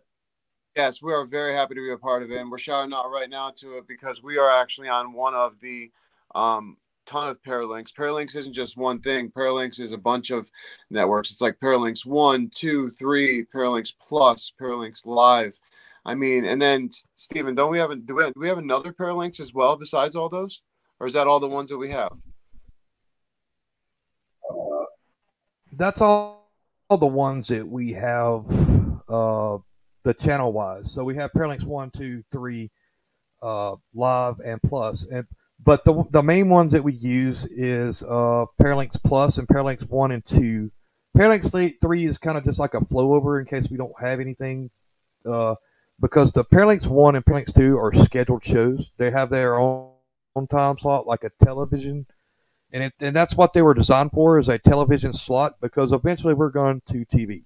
[0.76, 3.10] yes, we are very happy to be a part of it, and we're shouting out
[3.10, 5.90] right now to it because we are actually on one of the
[6.34, 7.92] um, ton of Paralanx.
[7.92, 9.30] Paralanx isn't just one thing.
[9.30, 10.50] Paralanx is a bunch of
[10.90, 11.30] networks.
[11.32, 15.58] It's like Paralanx one, two, three, Paralanx Plus, Paralanx Live.
[16.04, 18.58] I mean, and then Stephen, don't we have a, do we have, do we have
[18.58, 20.62] another Paralanx as well besides all those,
[21.00, 22.12] or is that all the ones that we have?
[25.72, 26.39] That's all, all
[26.96, 28.44] the ones that we have
[29.08, 29.58] uh,
[30.02, 30.90] the channel wise.
[30.92, 32.70] So we have Paralanx one, two, three,
[33.42, 35.06] uh, live and plus.
[35.10, 35.26] And
[35.62, 40.12] but the the main ones that we use is uh, Paralanx Plus and Paralanx one
[40.12, 40.70] and two.
[41.16, 44.20] Paralanx three is kind of just like a flow over in case we don't have
[44.20, 44.70] anything.
[45.24, 45.54] Uh,
[46.00, 48.90] because the Paralanx one and Paralanx two are scheduled shows.
[48.96, 49.90] They have their own,
[50.34, 52.06] own time slot, like a television
[52.72, 56.34] and it, and that's what they were designed for is a television slot because eventually
[56.34, 57.42] we're going to TV.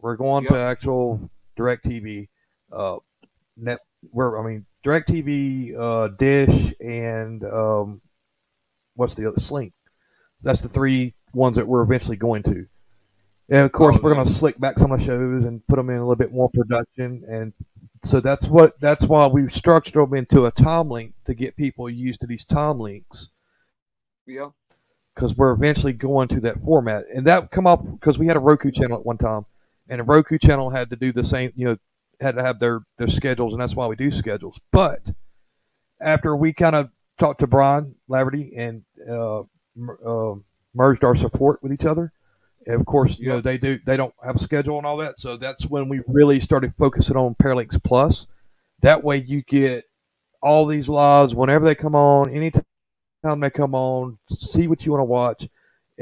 [0.00, 2.28] We're going to actual DirecTV,
[2.72, 2.98] uh,
[3.56, 3.80] net.
[4.10, 8.00] Where I mean DirecTV, uh, dish, and um,
[8.96, 9.72] what's the other Sling.
[10.42, 12.66] That's the three ones that we're eventually going to.
[13.48, 15.76] And of course, Oh, we're going to slick back some of the shows and put
[15.76, 17.52] them in a little bit more production, and
[18.02, 21.88] so that's what that's why we structured them into a time link to get people
[21.88, 23.28] used to these time links
[24.26, 24.50] Yeah.
[25.14, 27.04] because we're eventually going to that format.
[27.14, 29.44] And that come up because we had a Roku channel at one time,
[29.88, 31.52] and a Roku channel had to do the same.
[31.56, 31.76] You know,
[32.20, 34.58] had to have their their schedules, and that's why we do schedules.
[34.70, 35.10] But
[36.00, 39.40] after we kind of talked to Brian Laverty and uh,
[40.06, 40.34] uh,
[40.74, 42.12] merged our support with each other.
[42.66, 45.18] And of course, you know they do they don't have a schedule and all that,
[45.18, 48.26] so that's when we really started focusing on Paralanx Plus.
[48.82, 49.84] That way, you get
[50.40, 52.62] all these lives whenever they come on, anytime
[53.22, 55.48] they come on, see what you want to watch.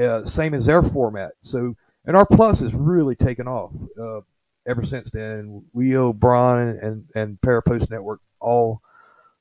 [0.00, 1.32] Uh, same as their format.
[1.42, 4.20] So, and our Plus has really taken off uh,
[4.66, 5.64] ever since then.
[5.72, 8.80] We owe Brian and and Parapost Network all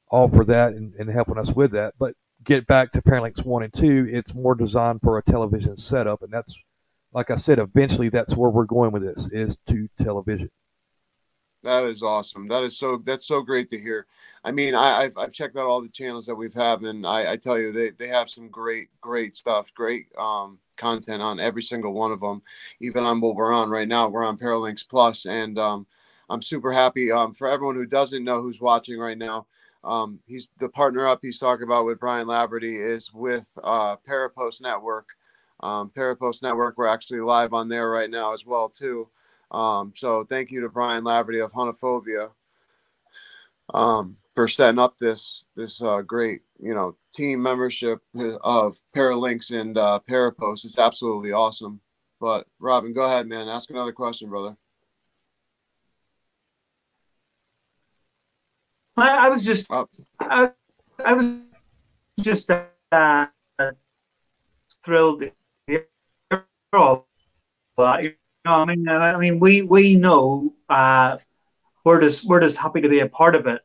[0.09, 1.93] all for that and, and helping us with that.
[1.99, 6.23] But get back to Paralanx one and two, it's more designed for a television setup,
[6.23, 6.57] and that's
[7.13, 10.51] like I said, eventually that's where we're going with this is to television.
[11.63, 12.47] That is awesome.
[12.47, 13.01] That is so.
[13.03, 14.07] That's so great to hear.
[14.45, 17.33] I mean, I, I've I've checked out all the channels that we've had, and I,
[17.33, 21.61] I tell you, they they have some great great stuff, great um content on every
[21.61, 22.41] single one of them.
[22.79, 25.85] Even on what we're on right now, we're on Paralanx Plus, and um,
[26.29, 27.11] I'm super happy.
[27.11, 29.45] Um, for everyone who doesn't know who's watching right now,
[29.83, 34.61] um, he's the partner up he's talking about with Brian Laverty is with uh Parapost
[34.61, 35.07] Network.
[35.59, 39.09] Um, Parapost Network, we're actually live on there right now as well too.
[39.51, 42.29] Um, so thank you to Brian Laverty of Hunophobia
[43.73, 47.99] um, for setting up this this uh, great you know team membership
[48.41, 50.65] of Paralanx and uh, Parapost.
[50.65, 51.79] It's absolutely awesome.
[52.19, 53.47] But Robin, go ahead, man.
[53.47, 54.55] Ask another question, brother.
[58.97, 59.87] I, I was just, Oh,
[60.19, 60.49] I,
[61.05, 61.41] I was
[62.19, 62.51] just
[62.91, 63.27] uh,
[64.83, 65.23] thrilled
[65.67, 65.87] hear
[66.73, 67.07] all
[68.49, 71.17] know, I mean, I mean, we we know uh,
[71.83, 73.61] we're just we're just happy to be a part of it,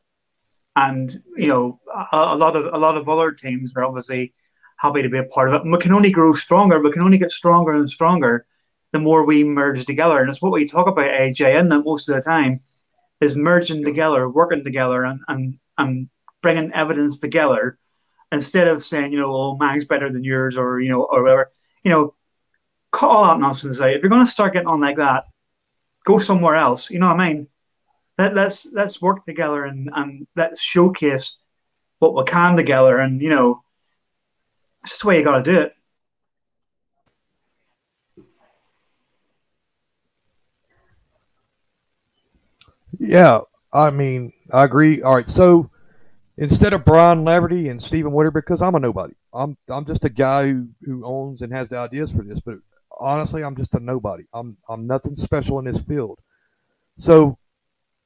[0.75, 1.79] and you know,
[2.11, 4.33] a, a lot of a lot of other teams are obviously
[4.77, 5.61] happy to be a part of it.
[5.61, 6.79] And we can only grow stronger.
[6.81, 8.45] We can only get stronger and stronger
[8.91, 10.19] the more we merge together.
[10.19, 12.59] And it's what we talk about, AJ, and that most of the time
[13.21, 16.09] is merging together, working together, and and and
[16.41, 17.77] bringing evidence together
[18.31, 21.51] instead of saying, you know, oh, mine's better than yours, or you know, or whatever.
[21.83, 22.14] You know,
[22.95, 23.91] call that nonsense out.
[23.91, 25.25] If you're going to start getting on like that,
[26.05, 26.89] go somewhere else.
[26.89, 27.47] You know what I mean?
[28.17, 31.35] Let, let's let's work together and and let's showcase
[31.99, 32.97] what we can together.
[32.97, 33.61] And you know,
[34.83, 35.73] it's the way you got to do it.
[42.97, 43.41] Yeah,
[43.73, 45.01] I mean, I agree.
[45.01, 45.69] All right, so
[46.37, 50.09] instead of Brian Laverty and Stephen Woodard, because I'm a nobody, I'm I'm just a
[50.09, 52.39] guy who, who owns and has the ideas for this.
[52.39, 52.59] But
[52.99, 54.23] honestly, I'm just a nobody.
[54.33, 56.19] I'm I'm nothing special in this field.
[56.97, 57.37] So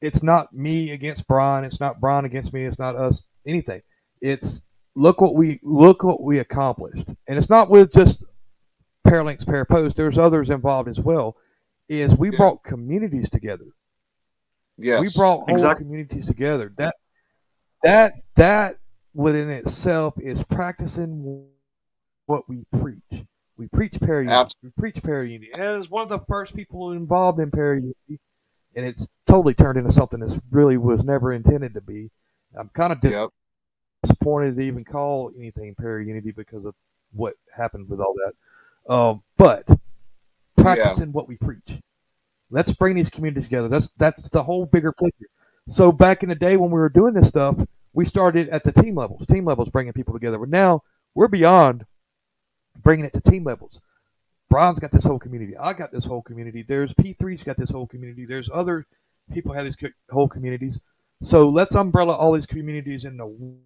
[0.01, 1.63] it's not me against Brian.
[1.65, 2.65] It's not Brian against me.
[2.65, 3.23] It's not us.
[3.45, 3.81] Anything.
[4.21, 4.63] It's
[4.95, 8.23] look what we look what we accomplished, and it's not with just
[9.07, 9.95] Paralanx Parapost.
[9.95, 11.35] There's others involved as well.
[11.87, 12.37] Is we Yeah.
[12.37, 13.65] brought communities together.
[14.77, 15.01] Yes.
[15.01, 15.85] We brought whole Exactly.
[15.85, 16.73] communities together.
[16.77, 16.95] That
[17.83, 18.75] that that
[19.13, 21.47] within itself is practicing
[22.27, 23.25] what we preach.
[23.59, 25.51] We preach para Abs- we preach para unity.
[25.51, 28.19] And as one of the first people involved in para unity,
[28.73, 32.09] and it's totally turned into something that really was never intended to be.
[32.57, 33.29] I'm kind of Yep.
[34.03, 36.73] disappointed to even call anything para unity because of
[37.11, 38.93] what happened with all that.
[38.93, 39.67] Um, but
[40.55, 41.81] practicing what we preach.
[42.49, 43.67] Let's bring these communities together.
[43.67, 45.27] That's that's the whole bigger picture.
[45.67, 47.57] So back in the day when we were doing this stuff,
[47.93, 49.25] we started at the team levels.
[49.27, 50.39] Team levels bringing people together.
[50.39, 50.81] But now
[51.13, 51.85] we're beyond
[52.83, 53.79] bringing it to team levels.
[54.49, 55.55] Brian's got this whole community.
[55.57, 56.63] I got this whole community.
[56.63, 58.25] There's P3's got this whole community.
[58.25, 58.85] There's other
[59.31, 59.75] people have these
[60.09, 60.79] whole communities.
[61.21, 63.57] So let's umbrella all these communities into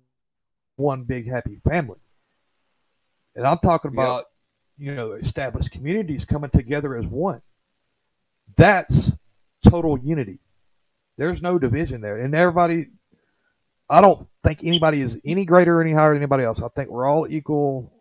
[0.76, 2.00] one big happy family.
[3.36, 4.00] And I'm talking Yep.
[4.00, 4.26] about,
[4.78, 7.42] you know, established communities coming together as one.
[8.58, 9.12] That's
[9.64, 10.40] total unity.
[11.18, 12.18] There's no division there.
[12.18, 12.88] And everybody,
[13.90, 16.62] I don't think anybody is any greater or any higher than anybody else.
[16.62, 17.92] I think we're all equal.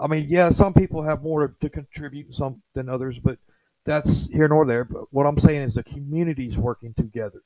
[0.00, 3.38] I mean, yeah, some people have more to contribute some than others, but
[3.84, 4.84] that's here nor there.
[4.84, 7.42] But what I'm saying is the community's working together.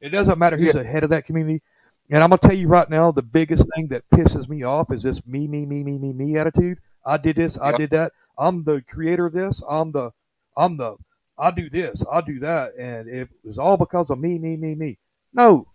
[0.00, 0.80] It doesn't matter who's Yeah.
[0.80, 1.62] ahead of that community.
[2.10, 5.02] And I'm gonna tell you right now, the biggest thing that pisses me off is
[5.02, 6.78] this me, me, me, me, me, me attitude.
[7.04, 8.12] I did this, I did that.
[8.38, 9.62] I'm the creator of this.
[9.68, 10.10] I'm the,
[10.56, 10.96] I'm the,
[11.38, 14.74] I do this, I do that, and it was all because of me, me, me,
[14.74, 14.98] me.
[15.32, 15.66] No.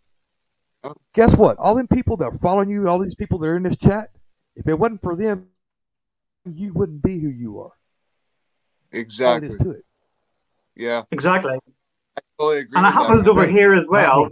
[1.13, 1.57] Guess what?
[1.57, 4.11] All them people that are following you, all these people that are in this chat,
[4.55, 5.47] if it wasn't for them,
[6.45, 7.71] you wouldn't be who you are.
[8.91, 9.58] Exactly.
[9.58, 9.86] to it.
[10.75, 11.03] Yeah.
[11.12, 11.58] Exactly.
[12.17, 12.77] I totally agree.
[12.77, 13.01] and it with that.
[13.01, 14.29] happens over here as well.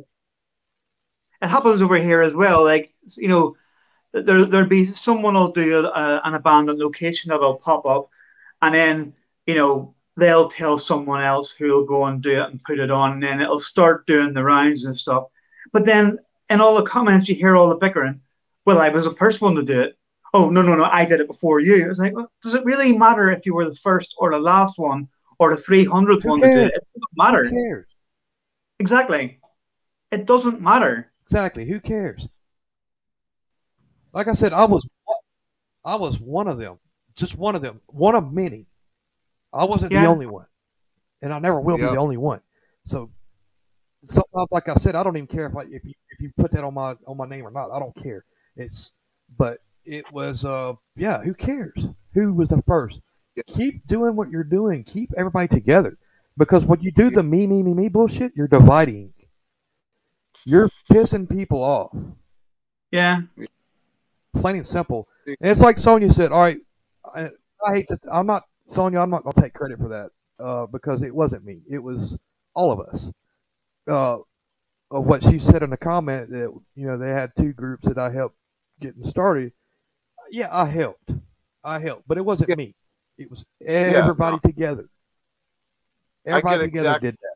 [1.42, 2.64] It happens over here as well.
[2.64, 3.56] Like you know,
[4.14, 8.10] there there'll be someone will do a, an abandoned location that'll pop up,
[8.62, 9.14] and then
[9.46, 13.14] you know they'll tell someone else who'll go and do it and put it on,
[13.14, 15.26] and then it'll start doing the rounds and stuff.
[15.74, 16.18] But then
[16.50, 18.22] in all the comments, you hear all the bickering.
[18.66, 19.98] Well, I was the first one to do it.
[20.36, 20.86] Oh no no no!
[20.86, 21.88] I did it before you.
[21.90, 24.80] It's like, well, does it really matter if you were the first or the last
[24.80, 25.08] one
[25.38, 26.74] or the three hundredth Who one to do it?
[26.76, 27.46] It doesn't matter.
[27.46, 27.86] Who cares?
[28.80, 29.40] Exactly.
[30.12, 31.12] It doesn't matter.
[31.28, 31.66] Exactly.
[31.66, 32.28] Who cares?
[34.12, 34.88] Like I said, I was
[35.86, 36.80] I was one of them.
[37.16, 37.82] Just one of them.
[37.88, 38.66] One of many.
[39.52, 40.48] I wasn't the only one.
[41.22, 41.90] And I never will Yep.
[41.90, 42.42] be the only one.
[42.86, 43.12] So
[44.08, 46.52] sometimes like I said, I don't even care if I if you if you put
[46.52, 47.72] that on my on my name or not.
[47.72, 48.26] I don't care.
[48.56, 48.94] It's
[49.38, 51.86] but it was uh yeah, who cares?
[52.14, 53.02] Who was the first?
[53.36, 53.44] Yeah.
[53.48, 54.84] Keep doing what you're doing.
[54.84, 55.98] Keep everybody together.
[56.38, 59.14] Because when you do the me, me, me, me bullshit, you're dividing.
[60.46, 61.96] You're pissing people off
[62.92, 63.22] Yeah.
[64.36, 65.08] plain and simple.
[65.26, 66.32] And it's like Sonya said.
[66.32, 66.58] All right,
[67.16, 67.30] I,
[67.66, 68.00] I hate to.
[68.12, 69.00] I'm not Sonya.
[69.00, 71.62] I'm not gonna take credit for that uh, because it wasn't me.
[71.70, 72.18] It was
[72.54, 73.10] all of us.
[73.88, 74.18] Uh,
[74.92, 77.98] of what she said in the comment that you know they had two groups that
[77.98, 78.36] I helped
[78.80, 79.54] getting started.
[80.34, 81.12] Yeah, I helped.
[81.64, 82.56] I helped, but it wasn't Yeah.
[82.56, 82.74] me.
[83.20, 84.90] It was everybody together.
[86.26, 87.36] I get Everybody together exact- did that.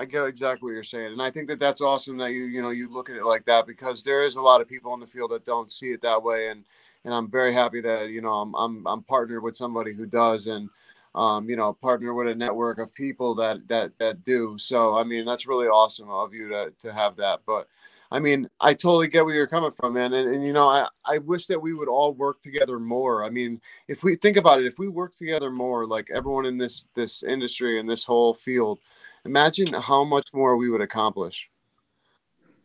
[0.00, 2.60] I get exactly what you're saying, and I think that that's awesome that you you
[2.60, 4.98] know you look at it like that because there is a lot of people in
[5.00, 6.64] the field that don't see it that way, and
[7.04, 10.48] and I'm very happy that you know I'm I'm I'm partnered with somebody who does,
[10.48, 10.68] and
[11.14, 14.58] um, you know partner with a network of people that that that do.
[14.58, 17.42] So I mean that's really awesome of you to to have that.
[17.46, 17.68] But
[18.12, 20.12] I mean, I totally get where you're coming from, man.
[20.12, 23.24] And, and you know, I, I wish that we would all work together more.
[23.24, 23.58] I mean,
[23.88, 27.22] if we think about it, if we work together more, like everyone in this this
[27.22, 28.80] industry and this whole field,
[29.24, 31.48] imagine how much more we would accomplish.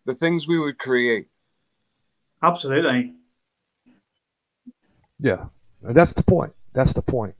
[0.04, 1.28] The things we would create.
[2.44, 3.14] Absolutely.
[5.20, 5.46] Yeah,
[5.82, 6.54] that's the point.
[6.74, 7.36] That's the point.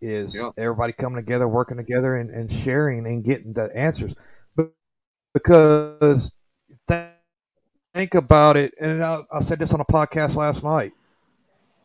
[0.00, 0.50] Is Yeah.
[0.56, 4.14] everybody coming together, working together, and, and sharing and getting the answers?
[4.54, 4.70] But
[5.34, 6.32] because th-
[7.94, 10.92] think about it, and I, I said this on a podcast last night.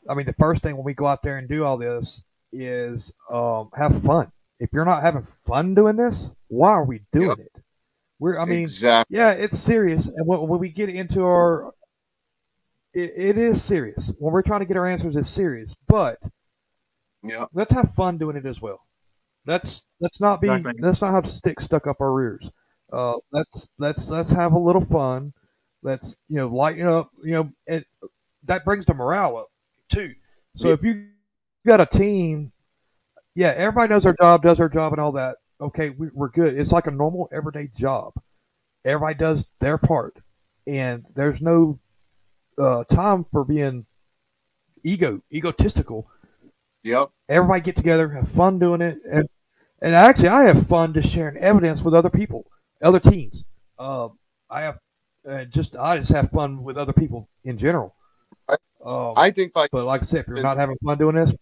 [0.09, 3.11] I mean, the first thing when we go out there and do all this is
[3.31, 4.31] um, have fun.
[4.59, 7.39] If you're not having fun doing this, why are we doing Yep.
[7.39, 7.51] it?
[8.19, 9.17] We're, I mean, exactly.
[9.17, 10.05] yeah, it's serious.
[10.05, 11.73] And when, when we get into our,
[12.93, 14.11] it, it is serious.
[14.19, 15.73] When we're trying to get our answers, it's serious.
[15.87, 16.19] But
[17.23, 17.45] Yeah.
[17.53, 18.85] let's have fun doing it as well.
[19.45, 20.81] Let's let's not be Exactly.
[20.81, 22.49] let's not have sticks stuck up our rears.
[22.93, 25.33] Uh, let's let's let's have a little fun.
[25.83, 27.11] Let's you know lighten up.
[27.23, 27.85] You know, and
[28.45, 29.49] that brings the morale up
[29.89, 30.13] too.
[30.55, 30.73] So Yeah.
[30.73, 31.07] if you
[31.65, 32.51] got a team,
[33.35, 35.37] yeah, everybody knows their job, does their job, and all that.
[35.61, 36.57] Okay, we, we're good.
[36.57, 38.13] It's like a normal everyday job.
[38.85, 40.17] Everybody does their part,
[40.67, 41.79] and there's no
[42.57, 43.85] uh, time for being
[44.83, 46.07] ego egotistical
[46.83, 47.11] Yep.
[47.29, 49.27] everybody get together, have fun doing it, and
[49.81, 52.45] and actually, I have fun just sharing evidence with other people,
[52.81, 53.43] other teams.
[53.79, 54.09] Uh,
[54.49, 54.79] I have
[55.27, 57.95] uh, just I just have fun with other people in general.
[58.49, 61.15] I- Um, I think like but like I said, if you're not having fun doing
[61.15, 61.33] this,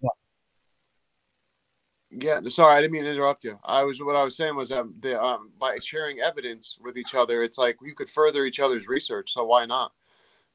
[2.11, 3.57] Yeah, sorry, I didn't mean to interrupt you.
[3.63, 7.15] I was what I was saying was that the, um, by sharing evidence with each
[7.15, 9.31] other, it's like you could further each other's research.
[9.31, 9.93] So why not?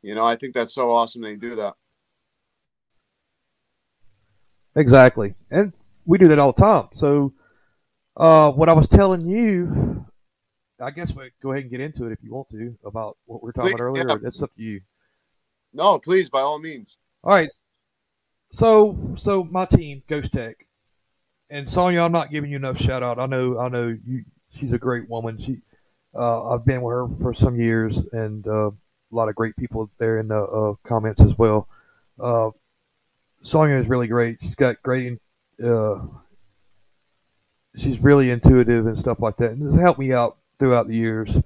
[0.02, 1.74] You know, I think that's so awesome they do that.
[4.74, 5.72] exactly, and
[6.04, 6.88] we do that all the time.
[6.92, 7.32] So,
[8.16, 10.05] uh, what I was telling you,
[10.80, 13.42] I guess we go ahead and get into it if you want to about what
[13.42, 14.08] we were talking Please, about earlier.
[14.08, 14.28] yeah.
[14.28, 14.80] It's up to you.
[15.72, 16.96] No, please, by all means.
[17.24, 17.50] All right.
[18.50, 20.56] So so my team, Ghost Tech,
[21.50, 23.18] and Sonya, I'm not giving you enough shout out.
[23.18, 24.24] I know I know you.
[24.50, 25.38] She's a great woman.
[25.38, 25.58] She,
[26.14, 28.72] uh, I've been with her for some years, and uh, a
[29.10, 31.68] lot of great people there in the uh, comments as well.
[32.18, 32.50] Uh,
[33.42, 34.38] Sonya is really great.
[34.40, 35.18] She's got great.
[35.62, 35.98] Uh,
[37.76, 41.36] she's really intuitive and stuff like that, and has helped me out throughout the years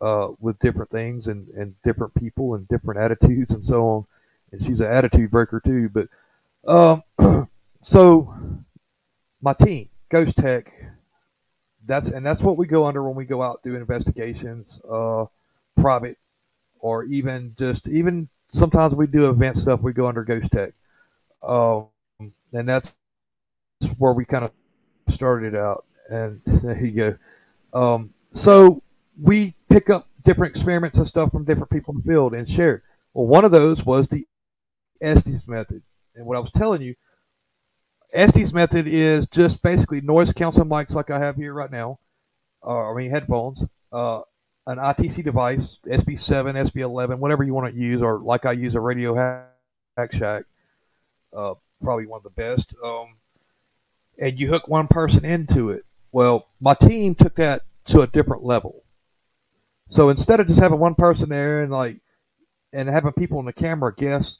[0.00, 4.06] uh, with different things and, and different people and different attitudes and so on
[4.52, 5.88] and she's an attitude breaker too.
[5.88, 6.08] But
[6.66, 7.02] um,
[7.80, 8.34] so
[9.40, 10.72] my team, Ghost Tech,
[11.84, 15.26] that's and that's what we go under when we go out do investigations, uh,
[15.76, 16.18] private,
[16.80, 19.82] or even just even sometimes we do event stuff.
[19.82, 20.72] We go under Ghost Tech,
[21.42, 21.86] um,
[22.52, 22.92] and that's
[23.98, 24.52] where we kind of
[25.08, 25.84] started out.
[26.08, 27.16] And there you go.
[27.72, 28.82] Um, so
[29.20, 32.82] we pick up different experiments and stuff from different people in the field and share.
[33.14, 34.26] Well, one of those was the
[35.00, 35.82] Estes method.
[36.14, 36.94] And what I was telling you,
[38.12, 41.98] Estes method is just basically noise canceling mics like I have here right now,
[42.64, 44.20] uh, I mean headphones, uh,
[44.66, 48.80] an ITC device, SB7, SB11, whatever you want to use, or like I use a
[48.80, 50.44] Radio Hack Shack,
[51.34, 52.74] uh, probably one of the best.
[52.82, 53.16] Um,
[54.18, 55.84] and you hook one person into it.
[56.10, 58.82] Well, my team took that to a different level.
[59.88, 62.00] So instead of just having one person there and like
[62.72, 64.38] and having people in the camera guess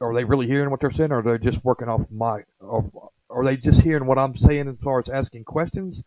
[0.00, 2.90] are they really hearing what they're saying or are they just working off my, or
[3.30, 6.02] are they just hearing what I'm saying as far as asking questions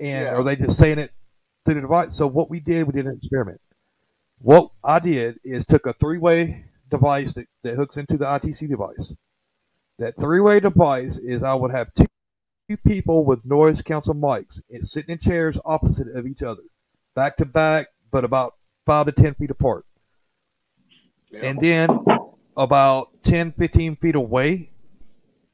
[0.00, 0.34] and Yeah.
[0.34, 1.12] are they just saying it
[1.64, 2.14] through the device?
[2.16, 3.60] So what we did, we did an experiment.
[4.40, 8.68] What I did is took a three way device that, that hooks into the ITC
[8.68, 9.12] device.
[10.00, 12.06] That three way device is I would have two,
[12.68, 16.62] two people with noise cancel mics and sitting in chairs opposite of each other,
[17.14, 18.54] back to back, but about
[18.86, 19.84] five to ten feet apart.
[21.34, 21.88] And then
[22.56, 24.70] about 10 15 feet away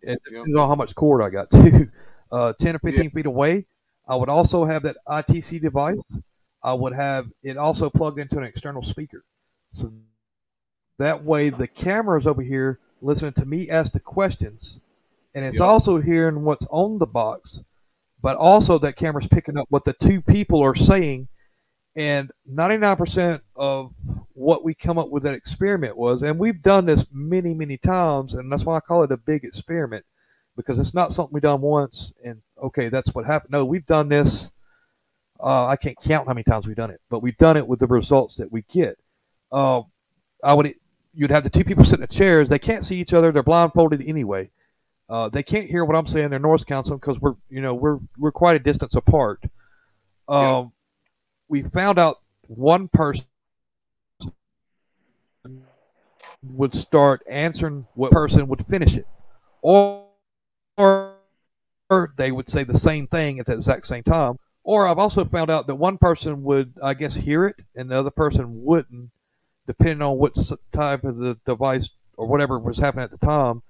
[0.03, 1.89] it depends on how much cord i got too
[2.33, 3.65] uh, 10 or 15 feet away
[4.09, 6.01] i would also have that itc device.
[6.63, 9.25] I would have it also plugged into an external speaker.
[9.73, 9.93] So
[10.99, 14.81] that way the camera is over here listening to me ask the questions
[15.35, 15.67] and it's Yeah.
[15.67, 17.61] also hearing what's on the box
[18.21, 21.29] but also that camera's picking up what the two people are saying
[21.97, 23.93] and 99% of
[24.35, 28.35] what we come up with that experiment was, and we've done this many, many times,
[28.35, 30.05] and that's why I call it a big experiment
[30.57, 33.51] because it's not something we done once and okay, that's what happened.
[33.53, 34.51] No, we've done this.
[35.41, 37.79] Uh, I can't count how many times we've done it, but we've done it with
[37.81, 38.97] the results that we get.
[39.51, 39.83] Uh,
[40.43, 40.75] I would,
[41.15, 42.49] you'd have the two people sitting in chairs.
[42.49, 43.31] They can't see each other.
[43.33, 44.51] They're blindfolded anyway.
[45.09, 46.31] Uh, they can't hear what I'm saying.
[46.31, 49.43] They're noise Council because we're, you know, we're we're quite a distance apart.
[50.29, 50.65] Um, Yeah.
[51.49, 53.25] we found out one person
[56.43, 59.07] would start answering what person would finish it,
[59.63, 60.07] or,
[60.77, 61.17] or
[62.17, 64.39] they would say the same thing at the exact same time.
[64.63, 67.97] Or I've also found out that one person would, I guess, hear it and the
[67.97, 69.11] other person wouldn't,
[69.67, 70.37] depending on what
[70.73, 73.63] type of the device or whatever was happening at the time.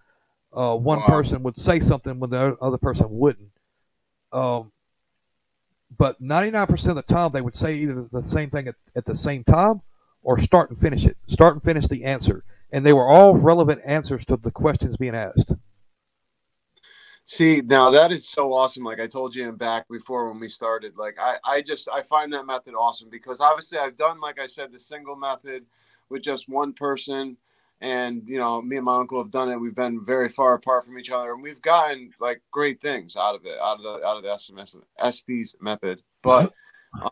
[0.52, 1.06] Uh, one Wow.
[1.06, 3.50] person would say something when the other person wouldn't.
[4.32, 4.72] Um,
[5.96, 9.14] but 99% of the time, they would say either the same thing at, at the
[9.16, 9.82] same time
[10.22, 11.16] or start and finish it.
[11.28, 12.44] Start and finish the answer.
[12.72, 15.52] And they were all relevant answers to the questions being asked.
[17.24, 18.84] See, now that is so awesome.
[18.84, 22.02] Like I told you in back before when we started, like I, I just I
[22.02, 25.66] find that method awesome because obviously I've done, like I said, the single method
[26.08, 27.36] with just one person.
[27.80, 29.56] And you know, me and my uncle have done it.
[29.56, 33.34] We've been very far apart from each other, and we've gotten like great things out
[33.34, 36.02] of it, out of the out of the SMS SD's method.
[36.22, 36.52] But
[37.00, 37.10] um,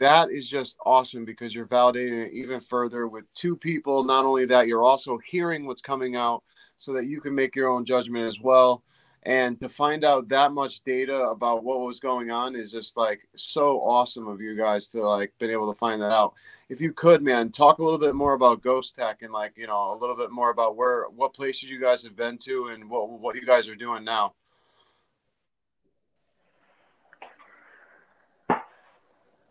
[0.00, 4.02] that is just awesome because you're validating it even further with two people.
[4.02, 6.42] Not only that, you're also hearing what's coming out
[6.76, 8.82] so that you can make your own judgment as well
[9.24, 13.20] and to find out that much data about what was going on is just like
[13.36, 16.34] so awesome of you guys to like been able to find that out
[16.68, 19.66] if you could man talk a little bit more about ghost tech and like you
[19.66, 22.88] know a little bit more about where what places you guys have been to and
[22.88, 24.34] what what you guys are doing now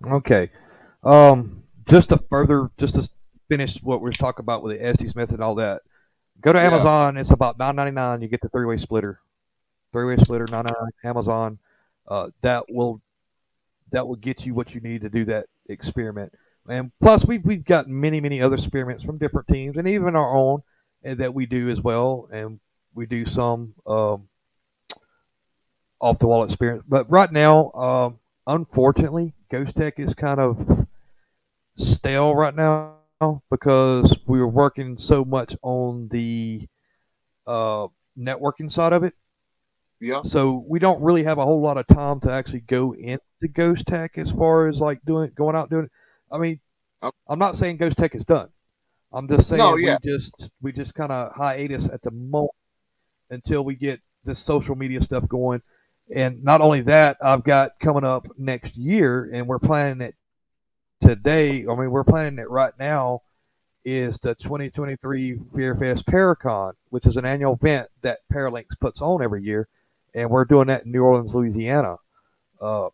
[0.06, 0.50] Okay.
[1.04, 3.10] Um, just to further, just to
[3.50, 5.82] finish what we are talking about with the Estes method and all that,
[6.42, 6.68] go to Yeah.
[6.68, 7.18] Amazon.
[7.18, 8.22] It's about nine ninety nine.
[8.22, 9.20] You get the three way splitter,
[9.92, 10.92] three way splitter, nine nine.
[11.04, 11.60] Amazon.
[12.08, 13.02] Uh, that will
[13.92, 16.34] that will get you what you need to do that experiment.
[16.70, 20.36] And plus, we've we've got many many other experiments from different teams and even our
[20.36, 20.62] own
[21.06, 22.28] uh, that we do as well.
[22.32, 22.60] And
[22.94, 24.28] we do some um,
[26.02, 26.84] off the wall experience.
[26.88, 30.88] But right now, um, unfortunately, Ghost Tech is kind of
[31.78, 32.96] stale right now
[33.50, 36.68] because we were working so much on the
[37.46, 37.88] uh,
[38.18, 39.14] networking side of it.
[40.00, 43.48] yeah So we don't really have a whole lot of time to actually go into
[43.54, 45.92] Ghost Tech as far as like doing going out doing it.
[46.32, 46.60] I mean,
[47.04, 47.16] Okay.
[47.28, 48.50] I'm not saying Ghost Tech is done.
[49.14, 49.98] I'm just saying No, yeah.
[50.04, 52.52] we just we just kind of hiatus at the moment
[53.30, 55.62] until we get this social media stuff going.
[56.14, 60.16] And not only that, I've got coming up next year, and we're planning it
[61.02, 61.66] today.
[61.70, 63.22] I mean, we're planning it right now.
[63.86, 69.44] Is the 2023 FearFest Paracon, which is an annual event that Paralanx puts on every
[69.44, 69.70] year,
[70.14, 71.96] and we're doing that in New Orleans, Louisiana,
[72.60, 72.90] uh,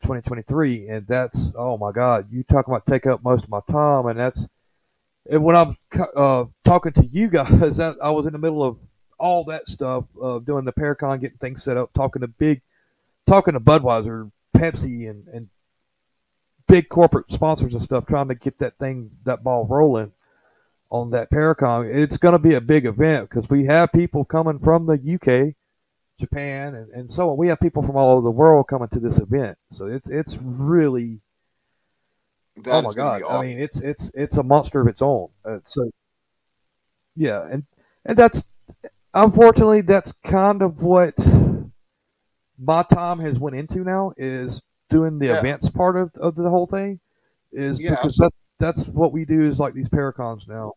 [0.00, 4.06] 2023, and that's oh my God, you talk about take up most of my time,
[4.06, 4.46] and that's
[5.30, 5.76] and when I'm
[6.16, 8.78] uh, talking to you guys, that I was in the middle of
[9.18, 12.62] all that stuff, uh, doing the Paracon, getting things set up, talking to big,
[13.26, 15.48] talking to Budweiser, Pepsi, and and
[16.66, 20.12] big corporate sponsors and stuff, trying to get that thing, that ball rolling
[20.90, 21.92] on that Paracon.
[21.92, 25.54] It's going to be a big event because we have people coming from the UK,
[26.18, 27.36] Japan, and, and so on.
[27.36, 30.36] We have people from all over the world coming to this event, so it's it's
[30.40, 31.20] really
[32.64, 33.22] That oh my god!
[33.28, 35.28] I mean, it's it's it's a monster of its own.
[35.44, 35.90] Uh, so
[37.16, 37.64] yeah, and
[38.04, 38.44] and that's
[39.14, 41.14] unfortunately that's kind of what
[42.58, 44.60] my time has went into now is
[44.90, 45.38] doing the Yeah.
[45.38, 46.98] events part of, of the whole thing
[47.52, 50.72] is Yeah, because that's that's what we do is like these paracons now.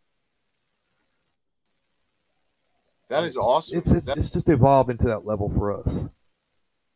[3.12, 5.93] That is awesome It's it's, That- it's just evolved into that level for us.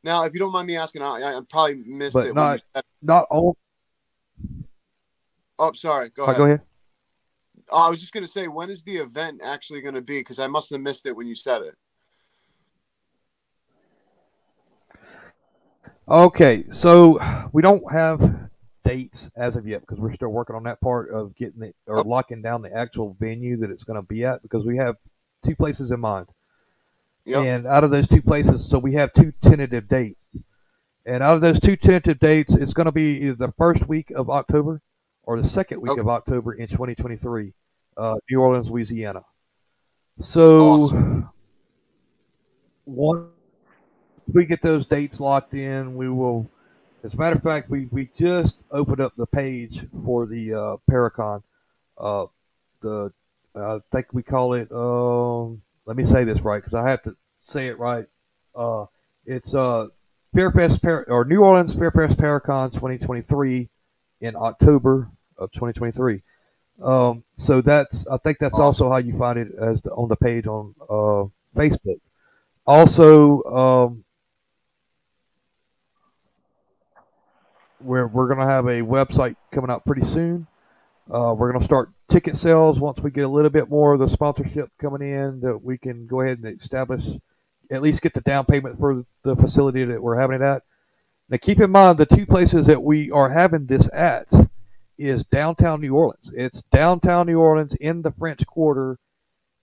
[0.03, 2.61] now if you don't mind me asking i, I probably missed But it when not-
[2.75, 3.57] said- Not all.
[5.59, 6.61] oh sorry go oh, ahead go ahead.
[7.71, 10.19] Oh, I was just going to say, when is the event actually going to be?
[10.19, 11.73] Because I must have missed it when you said it.
[16.07, 17.17] Okay, so
[17.51, 18.49] we don't have
[18.83, 21.99] dates as of yet because we're still working on that part of getting it or
[21.99, 22.01] Oh.
[22.03, 24.95] locking down the actual venue that it's going to be at because we have
[25.45, 26.27] two places in mind.
[27.25, 27.43] Yep.
[27.43, 30.29] And out of those two places, so we have two tentative dates.
[31.05, 34.11] And out of those two tentative dates, it's going to be either the first week
[34.11, 34.81] of October
[35.23, 36.01] or the second week Okay.
[36.01, 37.53] of October in 2023,
[37.97, 39.23] uh, New Orleans, Louisiana.
[40.19, 41.29] So Awesome.
[42.85, 43.27] once
[44.31, 46.49] we get those dates locked in, we will.
[47.03, 50.77] As a matter of fact, we, we just opened up the page for the uh,
[50.89, 51.43] Paracon.
[51.97, 52.25] Uh,
[52.81, 53.11] the
[53.55, 54.71] I think we call it.
[54.71, 58.05] Um, let me say this right because I have to say it right.
[58.55, 58.85] Uh,
[59.25, 59.87] it's uh,
[60.35, 63.69] FearFest Par- or New Orleans FearFest Paracon 2023
[64.21, 66.21] in October of 2023.
[66.81, 70.17] Um, so that's I think that's also how you find it as the, on the
[70.17, 71.99] page on uh, Facebook.
[72.67, 74.03] Also, um,
[77.79, 80.47] we're we're gonna have a website coming out pretty soon
[81.09, 83.99] Uh, we're going to start ticket sales once we get a little bit more of
[83.99, 87.05] the sponsorship coming in that we can go ahead and establish,
[87.69, 90.63] at least get the down payment for the facility that we're having it at.
[91.29, 94.27] Now, keep in mind the two places that we are having this at
[94.97, 96.31] is downtown New Orleans.
[96.33, 98.97] It's downtown New Orleans in the French Quarter,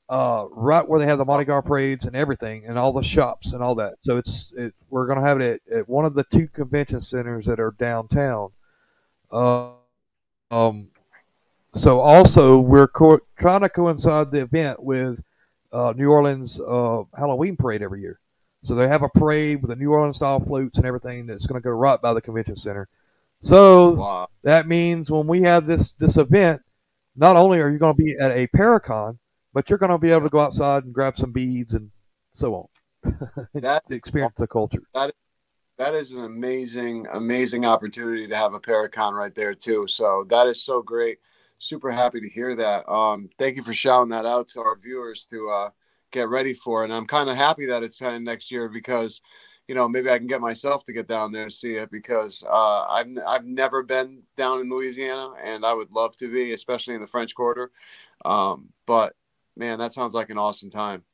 [0.08, 3.52] uh, right where they have the Mardi Gras parades and everything, and all the shops
[3.52, 3.94] and all that.
[4.02, 7.00] So it's it, we're going to have it at, at, one of the two convention
[7.00, 8.50] centers that are downtown.
[9.30, 9.70] Uh,
[10.50, 10.88] um,
[11.74, 15.22] so also we're co- trying to coincide the event with
[15.72, 18.20] uh, New Orleans uh, Halloween parade every year.
[18.62, 21.60] So they have a parade with the New Orleans style floats and everything that's going
[21.60, 22.88] to go right by the convention center.
[23.40, 24.28] So wow.
[24.44, 26.62] that means when we have this this event,
[27.16, 29.18] not only are you going to be at a Paracon,
[29.52, 31.90] but you're going to be able to go outside and grab some beads and
[32.32, 33.48] so on.
[33.54, 34.82] that experience the culture.
[34.94, 35.14] That is,
[35.78, 39.86] that is an amazing, amazing opportunity to have a Paracon right there too.
[39.88, 41.18] So that is so great.
[41.62, 42.90] Super happy to hear that.
[42.90, 45.70] Um, thank you for shouting that out to our viewers to uh,
[46.10, 46.82] get ready for.
[46.82, 49.20] And I'm kind of happy that it's kind of next year because
[49.68, 52.42] you know, maybe I can get myself to get down there and see it because
[52.50, 56.94] uh, I've I've never been down in Louisiana, and I would love to be, especially
[56.94, 57.70] in the French Quarter.
[58.24, 59.14] Um, but
[59.56, 61.04] man, that sounds like an awesome time.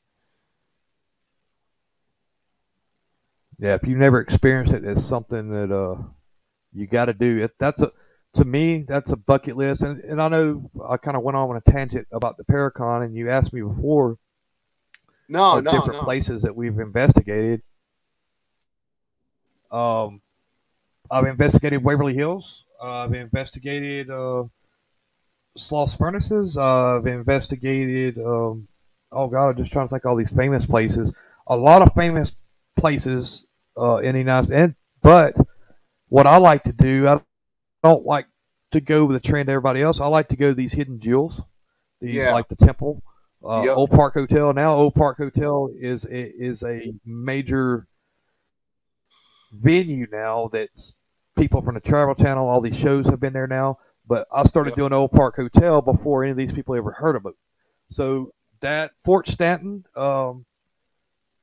[3.59, 6.03] Yeah, if you've never experienced it, it's something that uh,
[6.73, 7.37] you got to do.
[7.37, 7.93] It that's a
[8.39, 11.57] to me that's a bucket list, and, and I know I kind of went on
[11.57, 14.19] a tangent about the Paracon, and you asked me before.
[15.31, 16.05] No, no, different no.
[16.05, 17.63] places that we've investigated
[19.71, 20.21] um,
[21.11, 22.65] I've investigated Waverly Hills.
[22.81, 24.45] Uh, I've investigated uh,
[25.59, 26.57] Sloss Furnaces.
[26.57, 28.19] Uh, I've investigated.
[28.19, 28.69] Um,
[29.13, 31.11] oh God, I'm just trying to think all these famous places.
[31.47, 32.33] A lot of famous
[32.77, 34.61] places uh, in the United States.
[34.61, 35.37] And, But
[36.09, 37.21] what I like to do, I
[37.83, 38.27] don't like
[38.73, 40.01] to go with the trend everybody else.
[40.01, 41.41] I like to go to these hidden jewels.
[42.01, 42.33] These yeah.
[42.33, 43.03] like the temple,
[43.45, 43.77] uh, yep.
[43.77, 44.53] Old Park Hotel.
[44.53, 47.87] Now Old Park Hotel is is a major
[49.53, 50.69] venue now that
[51.37, 53.79] people from the Travel Channel, all these shows have been there now.
[54.07, 54.77] But I started yep.
[54.77, 57.35] doing Old Park Hotel before any of these people ever heard of it.
[57.91, 60.47] So that Fort Stanton, um,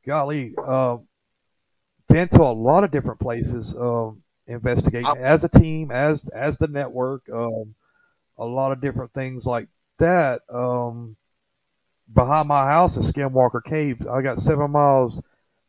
[0.05, 0.97] golly, uh,
[2.07, 6.57] been to a lot of different places, um, investigating I, as a team, as as
[6.57, 7.75] the network, um,
[8.37, 9.67] a lot of different things like
[9.99, 10.41] that.
[10.49, 11.15] Um,
[12.13, 14.05] behind my house is Skinwalker Cave.
[14.07, 15.21] I got seven miles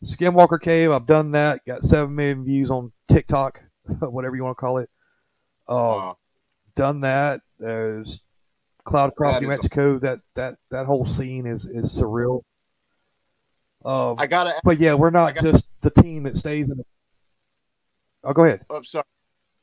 [0.05, 1.64] Skinwalker Cave, I've done that.
[1.66, 3.62] Got seven million views on TikTok,
[4.01, 4.91] whatever you want to call it.
[5.68, 6.18] Um, wow.
[6.74, 7.41] Done that.
[7.59, 8.20] There's
[8.87, 9.97] Cloudcroft, New Mexico.
[9.97, 12.43] A- that that that whole scene is is surreal.
[13.85, 16.77] Um, I gotta, but yeah, we're not gotta, just the team that stays in.
[16.77, 16.85] The...
[18.27, 18.66] Oh, go ahead.
[18.68, 19.05] Oh, sorry,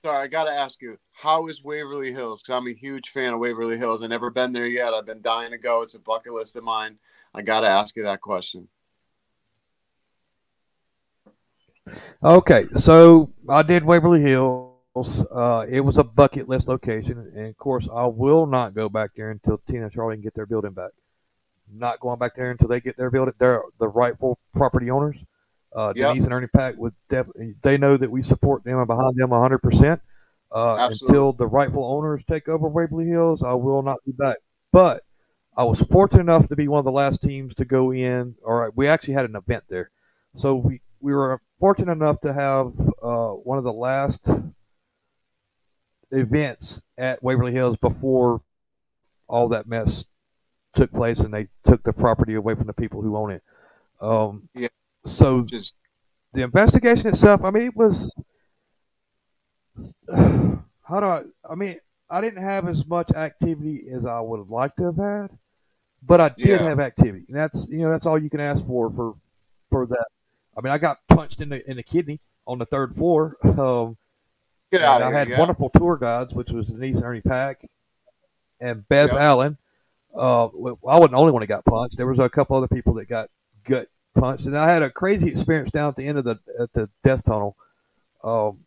[0.06, 0.24] sorry.
[0.24, 2.42] I gotta ask you, how is Waverly Hills?
[2.42, 4.02] Because I'm a huge fan of Waverly Hills.
[4.02, 4.94] I've never been there yet.
[4.94, 5.82] I've been dying to go.
[5.82, 6.98] It's a bucket list of mine.
[7.36, 8.70] I gotta ask you that question.
[12.24, 14.72] Okay, so I did Waverly Hills.
[15.30, 19.10] Uh, it was a bucket list location, and of course, I will not go back
[19.18, 20.92] there until Tina and Charlie can get their building back.
[21.70, 23.34] Not going back there until they get their building.
[23.40, 25.18] They're the rightful property owners.
[25.76, 26.10] Uh, yep.
[26.10, 27.56] Denise and Ernie Pack would definitely.
[27.62, 29.56] They know that we support them and behind them 100.
[29.56, 30.02] Uh, percent
[31.02, 34.38] Until the rightful owners take over Waverly Hills, I will not be back.
[34.72, 35.02] But
[35.58, 38.36] I was fortunate enough to be one of the last teams to go in.
[38.46, 39.90] All right, we actually had an event there,
[40.36, 44.28] so we we were fortunate enough to have uh, one of the last
[46.12, 48.42] events at Waverly Hills before
[49.28, 50.06] all that mess
[50.76, 53.44] took place and they took the property away from the people who own it.
[54.02, 54.68] Um, yeah.
[55.06, 55.74] So Just...
[56.34, 58.14] the investigation itself, I mean, it was.
[60.14, 61.24] How do I?
[61.50, 61.76] I mean,
[62.10, 65.30] I didn't have as much activity as I would have liked to have had,
[66.04, 66.64] but I did yeah.
[66.64, 69.16] have activity, and that's you know that's all you can ask for for
[69.70, 70.06] for that
[70.56, 73.38] I mean, I got punched in the in the kidney on the third floor.
[73.54, 73.98] Um,
[74.72, 75.38] Get out I here, had yeah.
[75.38, 77.64] wonderful tour guides, which was Denise Ernie Pack
[78.60, 79.22] and Bev yep.
[79.22, 79.58] Allen.
[80.16, 81.96] Uh, I wasn't the only one that got punched.
[81.96, 83.30] There was a couple other people that got
[83.66, 86.74] gut punched, and I had a crazy experience down at the end of the at
[86.74, 87.56] the death tunnel.
[88.24, 88.60] Um,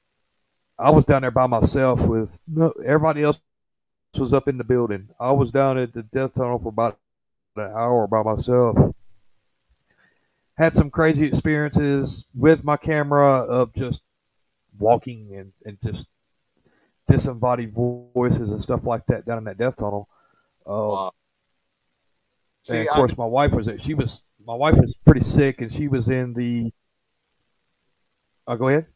[0.78, 3.40] I was down there by myself with no, everybody else
[4.18, 5.08] was up in the building.
[5.18, 6.98] I was down at the death tunnel for about
[7.56, 8.94] an hour by myself
[10.56, 14.02] had some crazy experiences with my camera of just
[14.78, 16.06] walking and, and just
[17.08, 20.08] disembodied voices and stuff like that down in that death tunnel.
[20.66, 21.12] Uh, wow.
[22.62, 23.78] See, and of course, I, my wife was there.
[23.78, 26.72] She was my wife was pretty sick, and she was in the.
[28.46, 28.86] Oh, go ahead.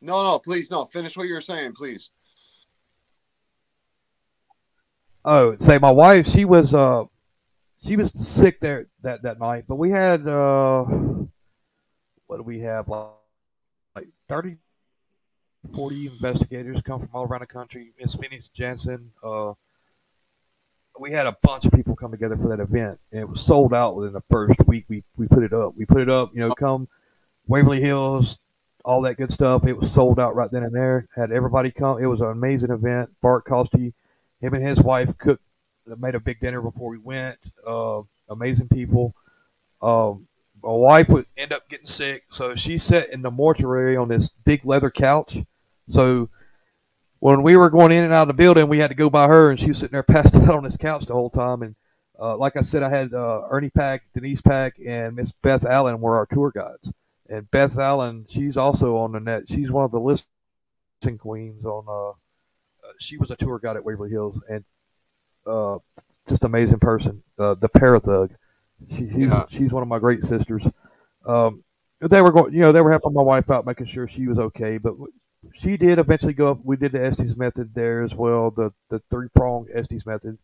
[0.00, 0.84] No, no, please, no.
[0.84, 2.10] Finish what you were saying, please.
[5.24, 7.04] Oh, say my wife, she was uh
[7.82, 10.84] she was sick there that that night, but we had uh
[12.26, 13.08] what do we have like,
[13.96, 14.58] like 30
[15.74, 17.92] 40 investigators come from all around the country.
[17.98, 19.54] Miss Phoenix Jensen, uh
[20.98, 23.74] we had a bunch of people come together for that event, and it was sold
[23.74, 24.84] out within the first week.
[24.88, 25.74] We we put it up.
[25.76, 26.30] We put it up.
[26.34, 26.88] You know, come
[27.46, 28.38] Waverly Hills,
[28.84, 29.66] all that good stuff.
[29.66, 31.08] It was sold out right then and there.
[31.14, 31.98] Had everybody come.
[32.02, 33.10] It was an amazing event.
[33.20, 33.92] Bart Costy,
[34.40, 35.42] him and his wife cooked,
[35.98, 37.38] made a big dinner before we went.
[37.66, 39.14] Uh, amazing people.
[39.82, 40.26] Um,
[40.62, 44.30] my wife would end up getting sick, so she sat in the mortuary on this
[44.44, 45.38] big leather couch.
[45.88, 46.30] So
[47.24, 49.26] when we were going in and out of the building, we had to go by
[49.26, 51.62] her, and she was sitting there passed out on this couch the whole time.
[51.62, 51.74] And
[52.20, 56.02] uh, like I said, I had uh, Ernie Pack, Denise Pack, and Miss Beth Allen
[56.02, 56.92] were our tour guides.
[57.30, 59.44] And Beth Allen, she's also on the net.
[59.48, 61.86] She's one of the listing queens on.
[61.88, 64.62] Uh, uh, she was a tour guide at Waverly Hills, and
[65.46, 65.78] uh,
[66.28, 67.22] just amazing person.
[67.38, 68.32] Uh, the Parathug.
[68.90, 69.46] She, she's, Yeah.
[69.48, 70.62] she's one of my great sisters.
[71.24, 71.64] Um,
[72.02, 74.38] they were going, you know, they were helping my wife out, making sure she was
[74.38, 74.76] okay.
[74.76, 74.92] But
[75.52, 76.60] she did eventually go up.
[76.64, 80.38] We did the Estes method there as well, the the three prong Estes method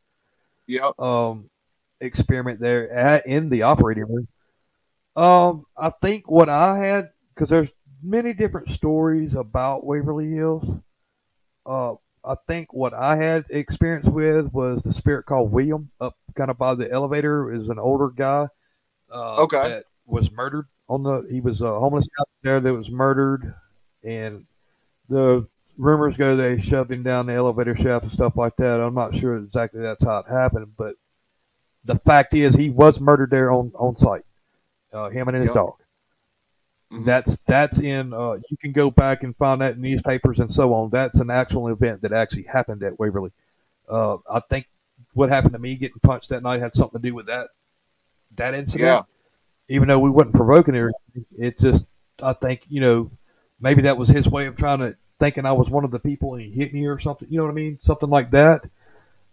[0.66, 0.98] Yep.
[1.01, 1.51] um,
[2.01, 4.28] experiment there at, in the operating room.
[5.16, 7.72] Um, I think what I had because there's
[8.03, 10.64] many different stories about Waverly Hills.
[11.66, 11.94] Uh,
[12.24, 16.59] I think what I had experience with was the spirit called William up kind of
[16.59, 17.51] by the elevator.
[17.53, 18.48] Is an older guy.
[19.11, 19.68] Uh, Okay.
[19.68, 21.26] That was murdered on the.
[21.30, 23.55] He was a homeless guy there that was murdered,
[24.05, 24.46] and
[25.11, 25.46] the
[25.76, 28.80] rumors go they shoved him down the elevator shaft and stuff like that.
[28.80, 30.94] I'm not sure exactly that's how it happened, but
[31.84, 34.24] the fact is he was murdered there on on site.
[34.92, 35.54] Uh, him and his Yep.
[35.54, 35.74] dog.
[36.92, 37.04] Mhm.
[37.04, 38.12] That's that's in.
[38.12, 40.90] Uh, you can go back and find that in newspapers and so on.
[40.90, 43.30] That's an actual event that actually happened at Waverly.
[43.88, 44.68] Uh, I think
[45.14, 47.50] what happened to me getting punched that night had something to do with that
[48.36, 48.86] that incident.
[48.86, 49.02] Yeah.
[49.68, 51.86] Even though we wasn't provoking anything, it just
[52.22, 53.11] I think you know
[53.61, 56.34] maybe that was his way of trying to thinking I was one of the people
[56.34, 57.28] and he hit me or something.
[57.30, 57.78] You know what I mean?
[57.80, 58.62] Something like that.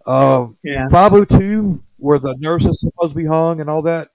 [0.05, 0.88] Um, Yeah.
[0.89, 4.09] 502, where the nurse is supposed to be hung and all that.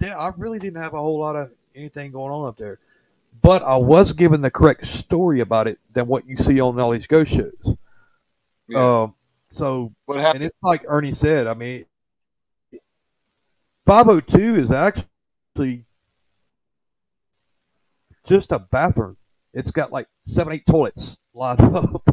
[0.00, 2.78] Yeah, I really didn't have a whole lot of anything going on up there,
[3.42, 6.90] but I was given the correct story about it than what you see on all
[6.90, 7.76] these ghost shows.
[8.68, 9.02] Yeah.
[9.02, 9.14] Um,
[9.48, 10.42] so, what happened?
[10.42, 11.46] and it's like Ernie said.
[11.46, 11.86] I mean,
[13.86, 15.84] 502 is actually
[18.26, 19.16] just a bathroom.
[19.54, 22.06] It's got like seven, eight toilets lined up.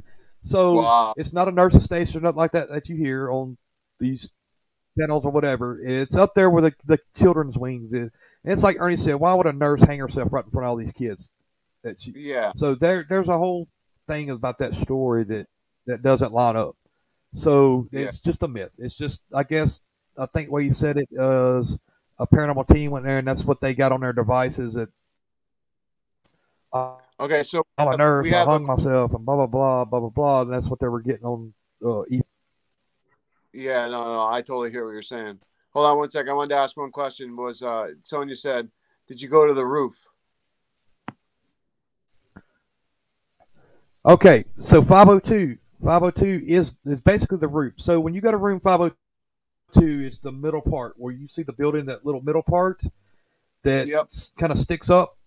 [0.43, 1.13] So Wow.
[1.17, 3.57] it's not a nursing station or nothing like that that you hear on
[3.99, 4.29] these
[4.97, 5.79] channels or whatever.
[5.81, 8.09] It's up there where the, the children's wings is.
[8.43, 10.69] And it's like Ernie said, why would a nurse hang herself right in front of
[10.69, 11.29] all these kids?
[11.83, 12.51] That she, Yeah.
[12.55, 13.67] so there, there's a whole
[14.07, 15.47] thing about that story that
[15.87, 16.75] that doesn't line up.
[17.35, 18.01] So Yeah.
[18.01, 18.71] it's just a myth.
[18.77, 19.79] It's just, I guess,
[20.17, 21.77] I think way you said it is
[22.19, 24.73] a paranormal team went there, and that's what they got on their devices.
[24.75, 24.89] That
[26.73, 27.43] uh, Okay.
[27.43, 30.09] So I'm a nurse, I have a- hung myself, and blah blah blah blah blah
[30.09, 30.41] blah.
[30.41, 31.53] And that's what they were getting on.
[31.85, 32.21] Uh, e-
[33.53, 35.39] Yeah, no, no, I totally hear what you're saying.
[35.71, 36.29] Hold on one second.
[36.29, 37.35] I wanted to ask one question.
[37.35, 38.69] Was uh, Sonia said,
[39.07, 39.95] "Did you go to the roof?"
[44.05, 45.57] Okay, so 502.
[45.83, 47.73] 502 is is basically the roof.
[47.77, 51.53] So when you go to room 502, it's the middle part where you see the
[51.53, 52.81] building, that little middle part
[53.63, 54.09] that Yep.
[54.37, 55.17] kind of sticks up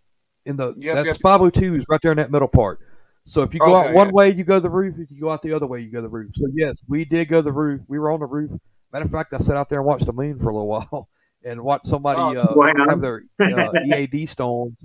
[0.47, 1.21] in the Yep, that's yep.
[1.21, 2.81] 502 is right there in that middle part.
[3.27, 4.13] So if you go out one yeah.
[4.13, 4.97] way, you go the roof.
[4.99, 6.31] If you go out the other way, you go the roof.
[6.35, 7.81] So yes, we did go the roof.
[7.89, 8.51] We were on the roof.
[8.93, 11.09] Matter of fact, I sat out there and watched the moon for a little while
[11.43, 12.73] and watched somebody Oh, uh, wow.
[12.89, 14.77] have their uh, EAD stones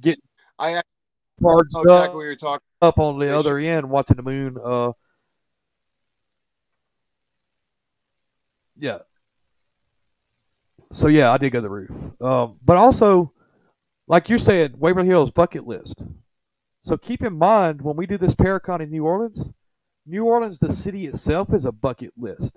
[0.00, 0.18] get
[0.58, 2.66] I actually exactly up talking.
[2.82, 4.56] up on the other end watching the moon.
[4.62, 4.92] Uh,
[8.78, 8.98] yeah.
[10.92, 11.90] So yeah, I did go to the roof.
[12.20, 13.32] Um, but also,
[14.08, 15.94] like you said, Waverly Hills bucket list.
[16.82, 19.44] So keep in mind when we do this Paracon in New Orleans,
[20.06, 22.52] New Orleans, the city itself, is a bucket list.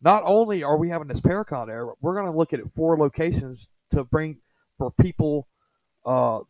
[0.00, 3.66] Not only are we having this Paracon there, we're going to look at four locations
[3.90, 4.38] to bring
[4.78, 5.48] for people.
[6.06, 6.40] Uh,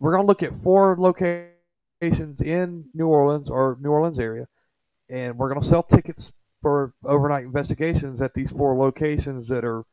[0.00, 4.48] we're going to look at four locations in New Orleans or New Orleans area,
[5.08, 9.84] and we're going to sell tickets for overnight investigations at these four locations that are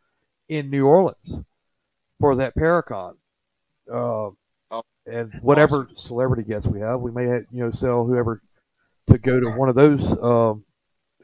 [0.50, 1.44] in New Orleans
[2.20, 3.14] for that Paracon.
[3.92, 4.30] Uh,
[4.72, 8.42] Oh, and whatever celebrity guests we have, we may have, you know sell whoever
[9.10, 10.04] to go to one of those.
[10.22, 10.66] Um,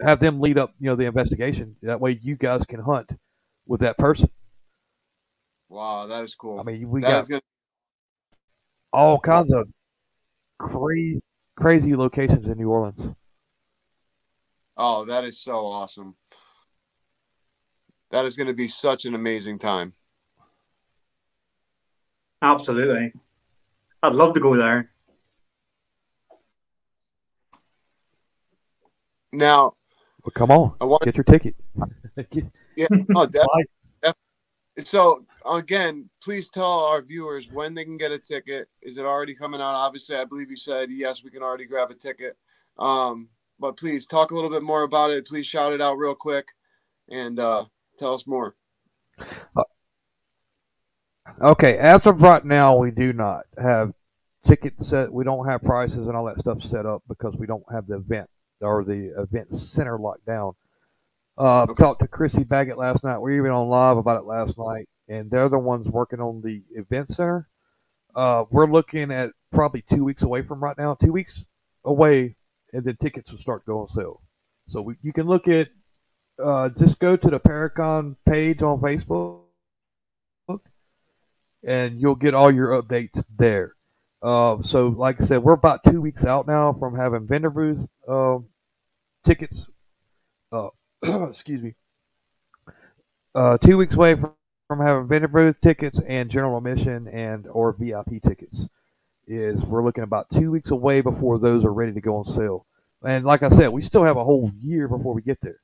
[0.01, 1.75] have them lead up, you know, the investigation.
[1.81, 3.09] That way, you guys can hunt
[3.65, 4.29] with that person.
[5.69, 6.59] Wow, that is cool.
[6.59, 7.43] I mean, we That got
[8.93, 9.67] all kinds of
[10.59, 11.21] crazy,
[11.55, 13.15] crazy locations in New Orleans.
[14.77, 16.15] Oh, that is so awesome.
[18.11, 19.93] That is going to be such an amazing time.
[22.41, 23.13] Absolutely.
[24.03, 24.91] I'd love to go there.
[29.33, 29.75] Now,
[30.23, 31.55] Well, come on, I want get your ticket.
[32.75, 33.65] yeah, oh, definitely.
[34.79, 38.69] So again, please tell our viewers when they can get a ticket.
[38.81, 39.75] Is it already coming out?
[39.75, 42.37] Obviously, I believe you said yes, we can already grab a ticket.
[42.79, 43.29] Um,
[43.59, 45.27] but please talk a little bit more about it.
[45.27, 46.47] Please shout it out real quick
[47.09, 47.65] and uh,
[47.97, 48.55] tell us more.
[51.41, 53.93] Okay, as of right now, we do not have
[54.43, 55.11] tickets set.
[55.11, 57.97] We don't have prices and all that stuff set up because we don't have the
[57.97, 60.53] event or the event center locked down.
[61.37, 61.83] Uh, Okay.
[61.83, 63.19] Talked to Chrissy Baggett last night.
[63.19, 66.41] We were even on live about it last night, and they're the ones working on
[66.41, 67.47] the event center.
[68.13, 70.95] Uh, we're looking at probably two weeks away from right now.
[70.95, 71.45] Two weeks
[71.85, 72.35] away,
[72.73, 74.21] and then tickets will start going on sale.
[74.67, 75.69] So we, you can look at
[76.43, 79.40] uh, just go to the Paracon page on Facebook
[81.63, 83.75] and you'll get all your updates there.
[84.21, 87.87] Uh, so, like I said, we're about two weeks out now from having vendor booth
[88.07, 88.45] um
[89.23, 89.67] tickets.
[90.51, 90.69] Uh,
[91.03, 91.75] excuse me.
[93.33, 94.33] Uh, two weeks away from,
[94.67, 98.65] from having vendor booth tickets and general admission and or VIP tickets.
[99.27, 102.65] Is we're looking about two weeks away before those are ready to go on sale.
[103.03, 105.61] And like I said, we still have a whole year before we get there.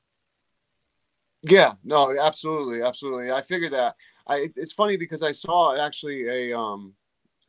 [1.42, 3.30] Yeah, no, absolutely, absolutely.
[3.30, 3.94] I figured that.
[4.28, 6.94] I it's funny because I saw actually a um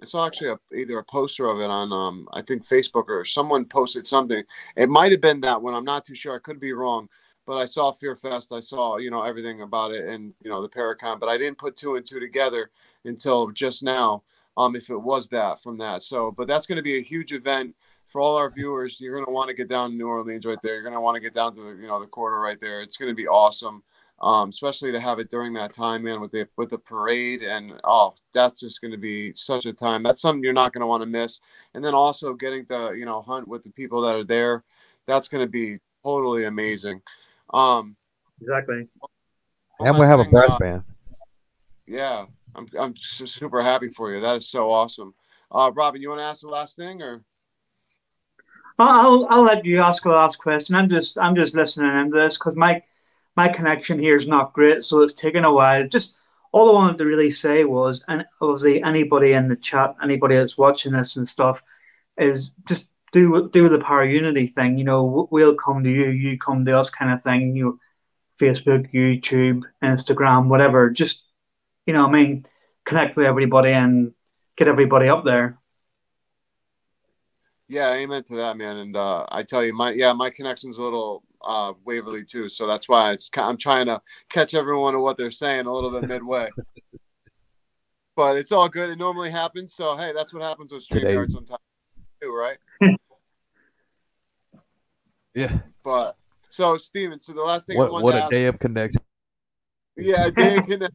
[0.02, 3.26] I saw actually a, either a poster of it on um I think Facebook or
[3.26, 4.44] someone posted something.
[4.76, 5.74] It might have been that one.
[5.74, 6.36] I'm not too sure.
[6.36, 7.10] I could be wrong.
[7.46, 8.54] But I saw Fear Fest.
[8.54, 11.20] I saw you know everything about it and you know the Paracon.
[11.20, 12.72] But I didn't put two and two together
[13.06, 14.24] until just now.
[14.58, 16.04] Um, if it was that from that.
[16.04, 17.74] So, but that's going to be a huge event
[18.10, 19.00] for all our viewers.
[19.00, 20.74] You're going to want to get down to New Orleans right there.
[20.74, 22.82] You're going to want to get down to the you know the quarter right there.
[22.82, 23.84] It's going to be awesome
[24.22, 27.80] um, especially to have it during that time, man, with the with the parade and
[27.84, 30.04] oh, that's just going to be such a time.
[30.04, 31.40] That's something you're not going to want to miss.
[31.74, 34.64] And then also getting to you know hunt with the people that are there,
[35.08, 37.02] that's going to be totally amazing.
[37.54, 37.96] Um,
[38.42, 38.88] Exactly.
[39.78, 40.84] one And we last have a thing, brass uh, band.
[41.88, 44.22] yeah, I'm I'm super happy for you.
[44.22, 45.14] That is so awesome.
[45.52, 47.24] Uh, Robin, you want to ask the last thing or?
[48.82, 50.76] I'll I'll let you ask the last question.
[50.76, 52.82] I'm just I'm just listening into this because my
[53.36, 55.88] my connection here is not great, so it's taken a while.
[55.88, 56.20] Just
[56.52, 60.58] all I wanted to really say was, and obviously anybody in the chat, anybody that's
[60.58, 61.62] watching this and stuff,
[62.18, 64.78] is just do do the para unity thing.
[64.78, 67.56] You know, we'll come to you, you come to us, kind of thing.
[67.56, 67.80] You know,
[68.40, 70.90] Facebook, YouTube, Instagram, whatever.
[70.90, 71.28] Just
[71.86, 72.46] you know, I mean,
[72.86, 74.14] connect with everybody and
[74.58, 75.60] get everybody up there.
[77.68, 78.78] Yeah, amen to that, man.
[78.78, 82.68] And uh, I tell you, my yeah, my connection's a little uh, Waverly too, so
[82.68, 86.08] that's why it's I'm trying to catch everyone on what they're saying a little bit
[86.08, 86.50] midway.
[88.16, 88.90] but it's all good.
[88.90, 89.74] It normally happens.
[89.74, 90.88] So hey, that's what happens with.
[90.88, 91.62] StreamYard sometimes
[92.22, 92.58] too, right?
[95.36, 95.60] Yeah.
[95.84, 96.18] But
[96.50, 99.00] so Steven, so the last thing What wanted what to a ask, day of connection.
[99.96, 100.90] yeah, Dan can.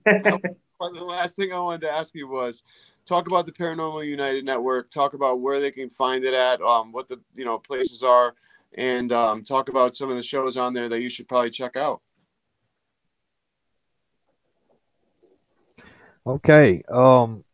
[0.78, 2.64] But the last thing I wanted to ask you was
[3.06, 6.92] talk about the Paranormal United Network, talk about where they can find it at, um,
[6.92, 8.34] what the you know places are,
[8.74, 11.76] and um, talk about some of the shows on there that you should probably check
[11.76, 12.00] out.
[16.26, 16.82] Okay.
[16.90, 17.44] Um,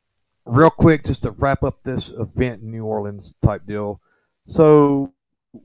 [0.44, 4.00] real quick, just to wrap up this event in New Orleans type deal.
[4.46, 5.12] So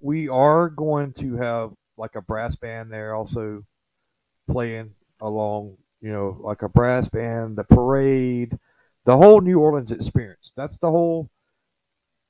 [0.02, 3.64] we are going to have like a brass band there also
[4.50, 8.58] playing along, you know, like a brass band, the parade,
[9.06, 10.52] the whole New Orleans experience.
[10.56, 11.30] That's the whole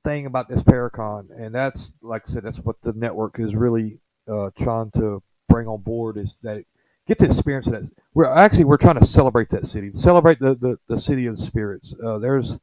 [0.03, 3.99] thing about this Paracon, and that's like I said, that's what the network is really
[4.31, 6.63] uh, trying to bring on board is that
[7.07, 7.91] get the experience of that.
[8.13, 11.43] We're actually we're trying to celebrate that city, celebrate the the, the city of the
[11.43, 11.93] spirits.
[12.03, 12.57] Uh, there's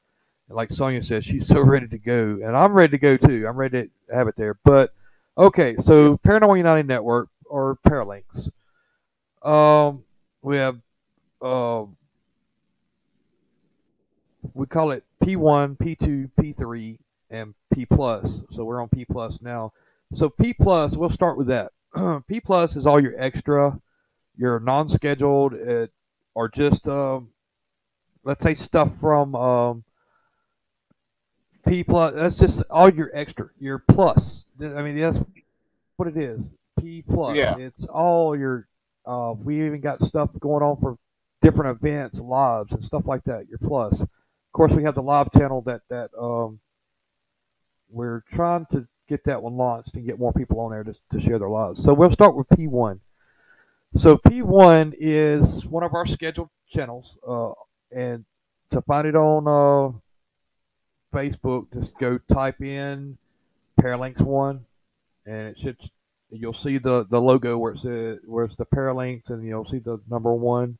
[0.49, 3.47] like Sonia says, she's so ready to go, and I'm ready to go too.
[3.47, 4.59] I'm ready to have it there.
[4.65, 4.93] But
[5.37, 8.51] okay, so Paranormal United Network or Paralanx.
[9.43, 10.05] Um,
[10.43, 10.79] we have
[11.41, 11.97] um,
[14.55, 16.99] we call it P1, P2, P3,
[17.31, 18.41] and P plus.
[18.51, 19.73] So we're on P plus now.
[20.13, 21.73] So P plus, we'll start with that.
[22.29, 23.79] P plus is all your extra,
[24.37, 25.87] your non-scheduled, uh,
[26.35, 27.31] or just um,
[28.25, 29.85] let's say stuff from um,
[31.67, 32.15] P plus.
[32.15, 34.45] That's just all your extra, your plus.
[34.61, 35.21] I mean, that's
[35.97, 36.49] what it is.
[36.79, 37.37] P plus.
[37.37, 37.57] Yeah.
[37.57, 38.69] It's all your.
[39.05, 40.97] Uh, we even got stuff going on for
[41.41, 43.49] different events, lives, and stuff like that.
[43.49, 44.05] Your plus.
[44.53, 46.61] Of course, we have the live channel that that um,
[47.89, 51.21] we're trying to get that one launched and get more people on there to, to
[51.23, 51.83] share their lives.
[51.83, 53.01] So we'll start with P1.
[53.97, 57.53] So P1 is one of our scheduled channels, uh,
[57.93, 58.27] and
[58.73, 59.97] to find it on uh,
[61.17, 63.17] Facebook, just go type in
[63.81, 64.67] Paralanx One,
[65.25, 65.79] and it should
[66.31, 69.79] you'll see the the logo where it says where it's the Paralanx, and you'll see
[69.79, 70.77] the number one.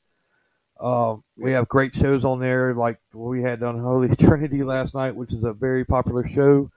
[0.83, 5.15] Um, we have great shows on there, like we had on Holy Trinity last night,
[5.15, 6.71] which is a very popular show.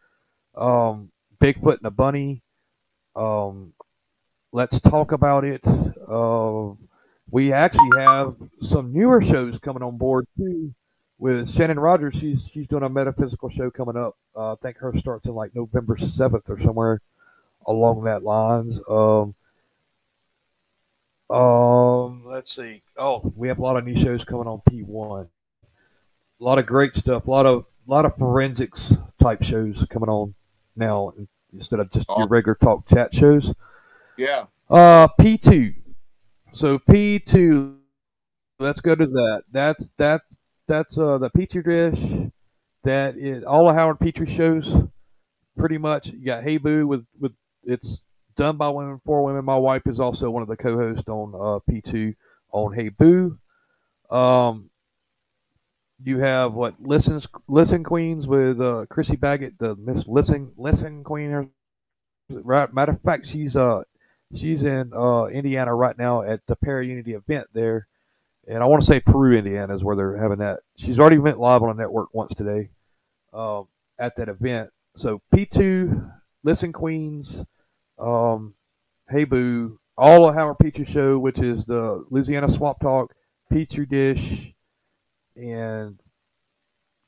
[0.56, 2.44] Um, Bigfoot and a Bunny.
[3.16, 3.74] Um,
[4.52, 5.66] let's talk about it.
[6.08, 6.74] Uh,
[7.32, 10.74] we actually have some newer shows coming on board too.
[11.18, 14.18] With Shannon Rogers, she's she's doing a metaphysical show coming up.
[14.36, 17.02] Uh, I think her starts in like November seventh or somewhere
[17.66, 18.80] along that lines.
[18.90, 19.34] Um,
[21.30, 22.82] um, let's see.
[22.98, 25.28] Oh, we have a lot of new shows coming on P1.
[26.40, 27.28] A lot of great stuff.
[27.28, 30.36] A lot of a lot of forensics type shows coming on
[30.76, 31.14] now
[31.54, 33.54] instead of just your regular talk chat shows.
[34.18, 34.46] Yeah.
[34.70, 35.76] Uh, P2.
[36.52, 37.78] So P2.
[38.60, 39.44] Let's go to that.
[39.52, 40.26] That's that's
[40.68, 42.30] that's uh the Petri dish.
[42.84, 44.72] That is all of Howard Petrie shows.
[45.58, 48.02] Pretty much, you got Hey Boo with with it's
[48.36, 49.46] done by women for women.
[49.46, 52.16] My wife is also one of the co-hosts on uh, P2
[52.52, 53.38] on Hey Boo.
[54.10, 54.70] Um,
[56.04, 61.50] you have what listen listen queens with uh, Chrissy Baggett, the Miss Listen Listen Queen.
[62.30, 63.84] Right, matter of fact, she's uh
[64.34, 67.88] she's in uh, Indiana right now at the Para Unity event there,
[68.48, 70.60] and I want to say Peru, Indiana is where they're having that.
[70.76, 72.70] She's already went live on a network once today
[73.34, 73.68] um,
[73.98, 74.72] at that event.
[74.96, 76.12] So P2
[76.44, 77.44] Listen Queens
[78.00, 78.54] um,
[79.10, 83.14] Hey Boo, all of Howard Petrie Show, which is the Louisiana Swamp Talk,
[83.52, 84.54] Petri Dish,
[85.36, 86.00] and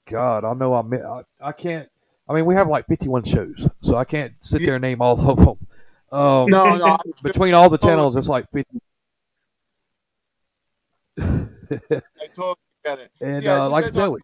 [0.10, 1.90] God, I know I, I, I can't.
[2.30, 5.20] I mean, we have like 51 shows, so I can't sit there and name all
[5.20, 5.58] of them.
[6.12, 6.98] Um, No, no.
[7.24, 8.80] between all the channels, it's like 50.
[11.20, 13.12] I totally get it.
[13.22, 14.20] and Yeah, uh, like I said, we-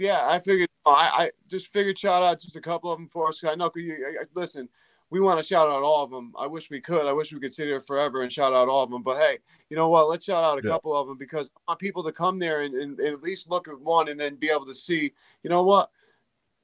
[0.00, 0.68] Yeah, I figured.
[0.84, 0.90] I,
[1.24, 3.40] I just figured shout out just a couple of them for us.
[3.40, 3.70] 'cause I know.
[3.70, 4.68] 'cause you, I, I- listen,
[5.12, 6.32] we want to shout out all of them.
[6.38, 7.06] I wish we could.
[7.06, 9.02] I wish we could sit here forever and shout out all of them.
[9.02, 9.38] But hey,
[9.68, 10.08] you know what?
[10.08, 10.70] Let's shout out a Yeah.
[10.70, 13.50] couple of them because I want people to come there and, and, and at least
[13.50, 15.12] look at one and then be able to see.
[15.42, 15.90] You know what?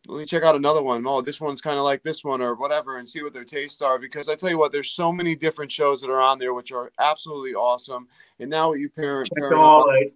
[0.07, 1.07] Let me check out another one.
[1.07, 3.83] Oh, this one's kind of like this one or whatever, and see what their tastes
[3.83, 3.99] are.
[3.99, 6.73] Because I tell you what, there's so many different shows that are on there which
[6.73, 8.09] are absolutely awesome.
[8.41, 10.07] And now what you pair, Check them all out.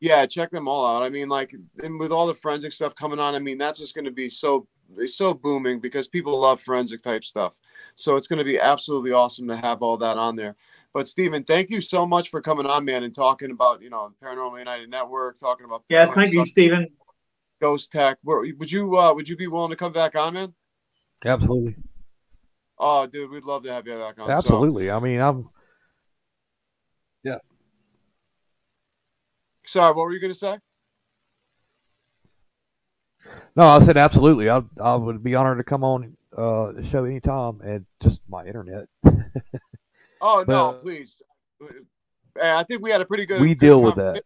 [0.00, 1.04] yeah, check them all out.
[1.04, 3.94] I mean, like, and with all the forensic stuff coming on, I mean, that's just
[3.94, 4.66] going to be so
[4.96, 7.60] it's so booming because people love forensic type stuff.
[7.94, 10.56] So it's going to be absolutely awesome to have all that on there.
[10.94, 14.12] But Stephen, thank you so much for coming on, man, and talking about you know
[14.22, 16.88] Paranormal United Network, talking about Yeah, paranormal thank you, Stephen.
[17.60, 18.18] Ghost Tech.
[18.24, 20.54] Would you uh, would you be willing to come back on, man?
[21.26, 21.76] absolutely,
[22.78, 24.26] Oh, dude, we'd love to have you back on.
[24.26, 24.90] So- absolutely.
[24.90, 25.48] I mean, I'm
[27.24, 27.38] Yeah.
[29.66, 30.58] sorry, what were you going to say?
[33.56, 34.48] No, I said absolutely.
[34.48, 38.46] I I would be honored to come on uh, the show anytime, and just my
[38.46, 38.88] internet.
[40.20, 41.22] Oh no, please.
[42.42, 43.40] I think we had a pretty good.
[43.40, 44.24] we deal with that.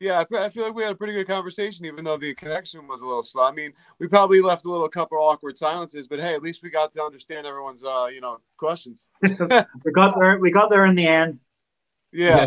[0.00, 3.00] Yeah, I, feel like we had a pretty good conversation, even though the connection was
[3.00, 3.44] a little slow.
[3.44, 6.68] I mean, we probably left a little couple awkward silences, but hey, at least we
[6.68, 9.08] got to understand everyone's, uh, you know, questions.
[9.22, 10.38] We got there.
[10.38, 11.38] We got there in the end.
[12.12, 12.46] Yeah.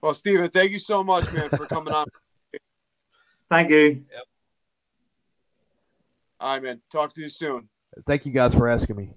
[0.00, 2.06] Well, Stephen, thank you so much, man, for coming on.
[3.50, 4.04] Thank you.
[6.40, 6.80] All right, man.
[6.90, 7.68] Talk to you soon.
[8.06, 9.10] Thank you guys for asking me.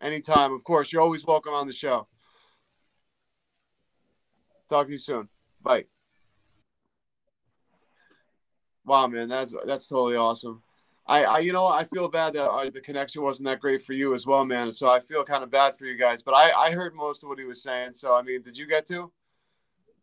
[0.00, 0.52] Anytime.
[0.52, 2.06] Of course, you're always welcome on the show.
[4.68, 5.28] Talk to you soon.
[5.62, 5.86] Bye.
[8.84, 10.62] Wow, man, that's that's totally awesome.
[11.06, 13.92] I, I you know, I feel bad that uh, the connection wasn't that great for
[13.92, 14.70] you as well, man.
[14.72, 16.22] So I feel kind of bad for you guys.
[16.22, 17.94] But I, I heard most of what he was saying.
[17.94, 19.12] So I mean, did you get to?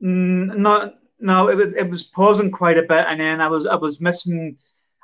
[0.02, 3.66] Mm, no, no, it was it was pausing quite a bit, and then I was
[3.66, 4.58] I was missing,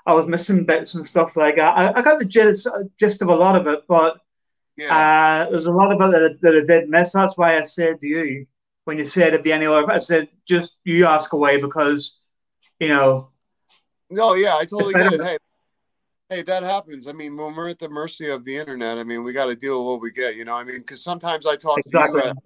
[0.05, 1.78] I was missing bits and stuff like that.
[1.78, 2.68] I, I got the gist,
[2.99, 4.18] gist of a lot of it, but
[4.78, 4.93] Yeah.
[4.95, 7.14] uh, there's a lot of it that I, that I did miss.
[7.14, 8.45] That's why I said to you
[8.86, 12.22] when you said at the end of I said just you ask away because,
[12.80, 13.30] you know,
[14.09, 15.22] No, yeah, I totally get it.
[15.22, 15.38] Hey,
[16.30, 17.07] hey, that happens.
[17.07, 19.55] I mean, when we're at the mercy of the internet, I mean, we got to
[19.55, 20.36] deal with what we get.
[20.36, 22.22] You know, I mean, because sometimes I talk exactly.
[22.22, 22.32] to you.
[22.32, 22.38] At,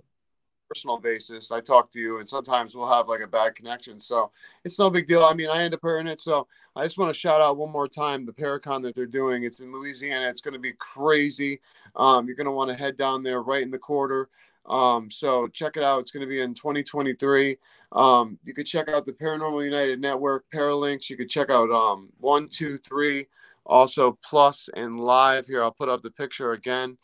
[0.67, 1.51] personal basis.
[1.51, 3.99] I talk to you, and sometimes we'll have like a bad connection.
[3.99, 4.31] So
[4.63, 5.23] it's no big deal.
[5.23, 6.21] I mean, I end up hearing it.
[6.21, 9.43] So I just want to shout out one more time the Paracon that they're doing.
[9.43, 10.27] It's in Louisiana.
[10.29, 11.59] It's going to be crazy.
[11.95, 14.29] Um, you're going to want to head down there right in the quarter.
[14.67, 15.99] Um, so check it out.
[15.99, 17.57] It's going to be in 2023.
[17.93, 21.09] Um, you could check out the Paranormal United Network, Paralanx.
[21.09, 23.27] You could check out um, one, two, three,
[23.65, 25.47] also Plus and Live.
[25.47, 26.97] Here, I'll put up the picture again.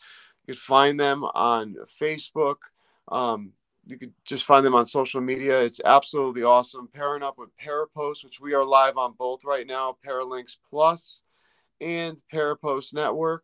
[0.46, 2.58] You can find them on Facebook.
[3.10, 3.54] Um,
[3.86, 5.60] you could just find them on social media.
[5.60, 6.88] It's absolutely awesome.
[6.94, 11.24] Pairing up with Parapost, which we are live on both right now, Paralanx Plus
[11.82, 13.44] and Parapost Network.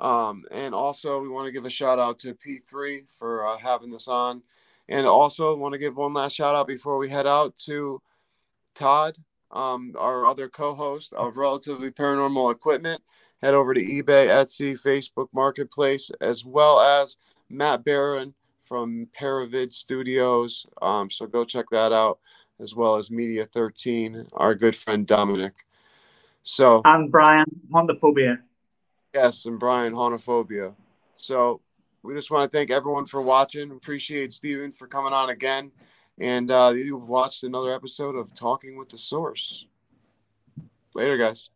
[0.00, 3.90] Um, and also, we want to give a shout out to P3 for uh, having
[3.90, 4.42] this on.
[4.88, 8.00] And also, want to give one last shout out before we head out to
[8.74, 9.16] Todd,
[9.50, 13.02] um, our other co host of Relatively Paranormal Equipment.
[13.42, 17.16] Head over to eBay, Etsy, Facebook Marketplace, as well as
[17.48, 18.34] Matt Barron
[18.68, 20.66] from Paravid Studios.
[20.82, 22.18] Um, so go check that out,
[22.60, 25.54] as well as Media 13, our good friend Dominic.
[26.42, 28.38] So, and Brian Hondophobia.
[29.14, 30.74] Yes, and Brian Honophobia.
[31.14, 31.60] So
[32.02, 33.70] we just want to thank everyone for watching.
[33.70, 35.72] Appreciate Stephen for coming on again.
[36.20, 39.66] And uh, you've watched another episode of Talking with the Source.
[40.94, 41.48] Later, guys.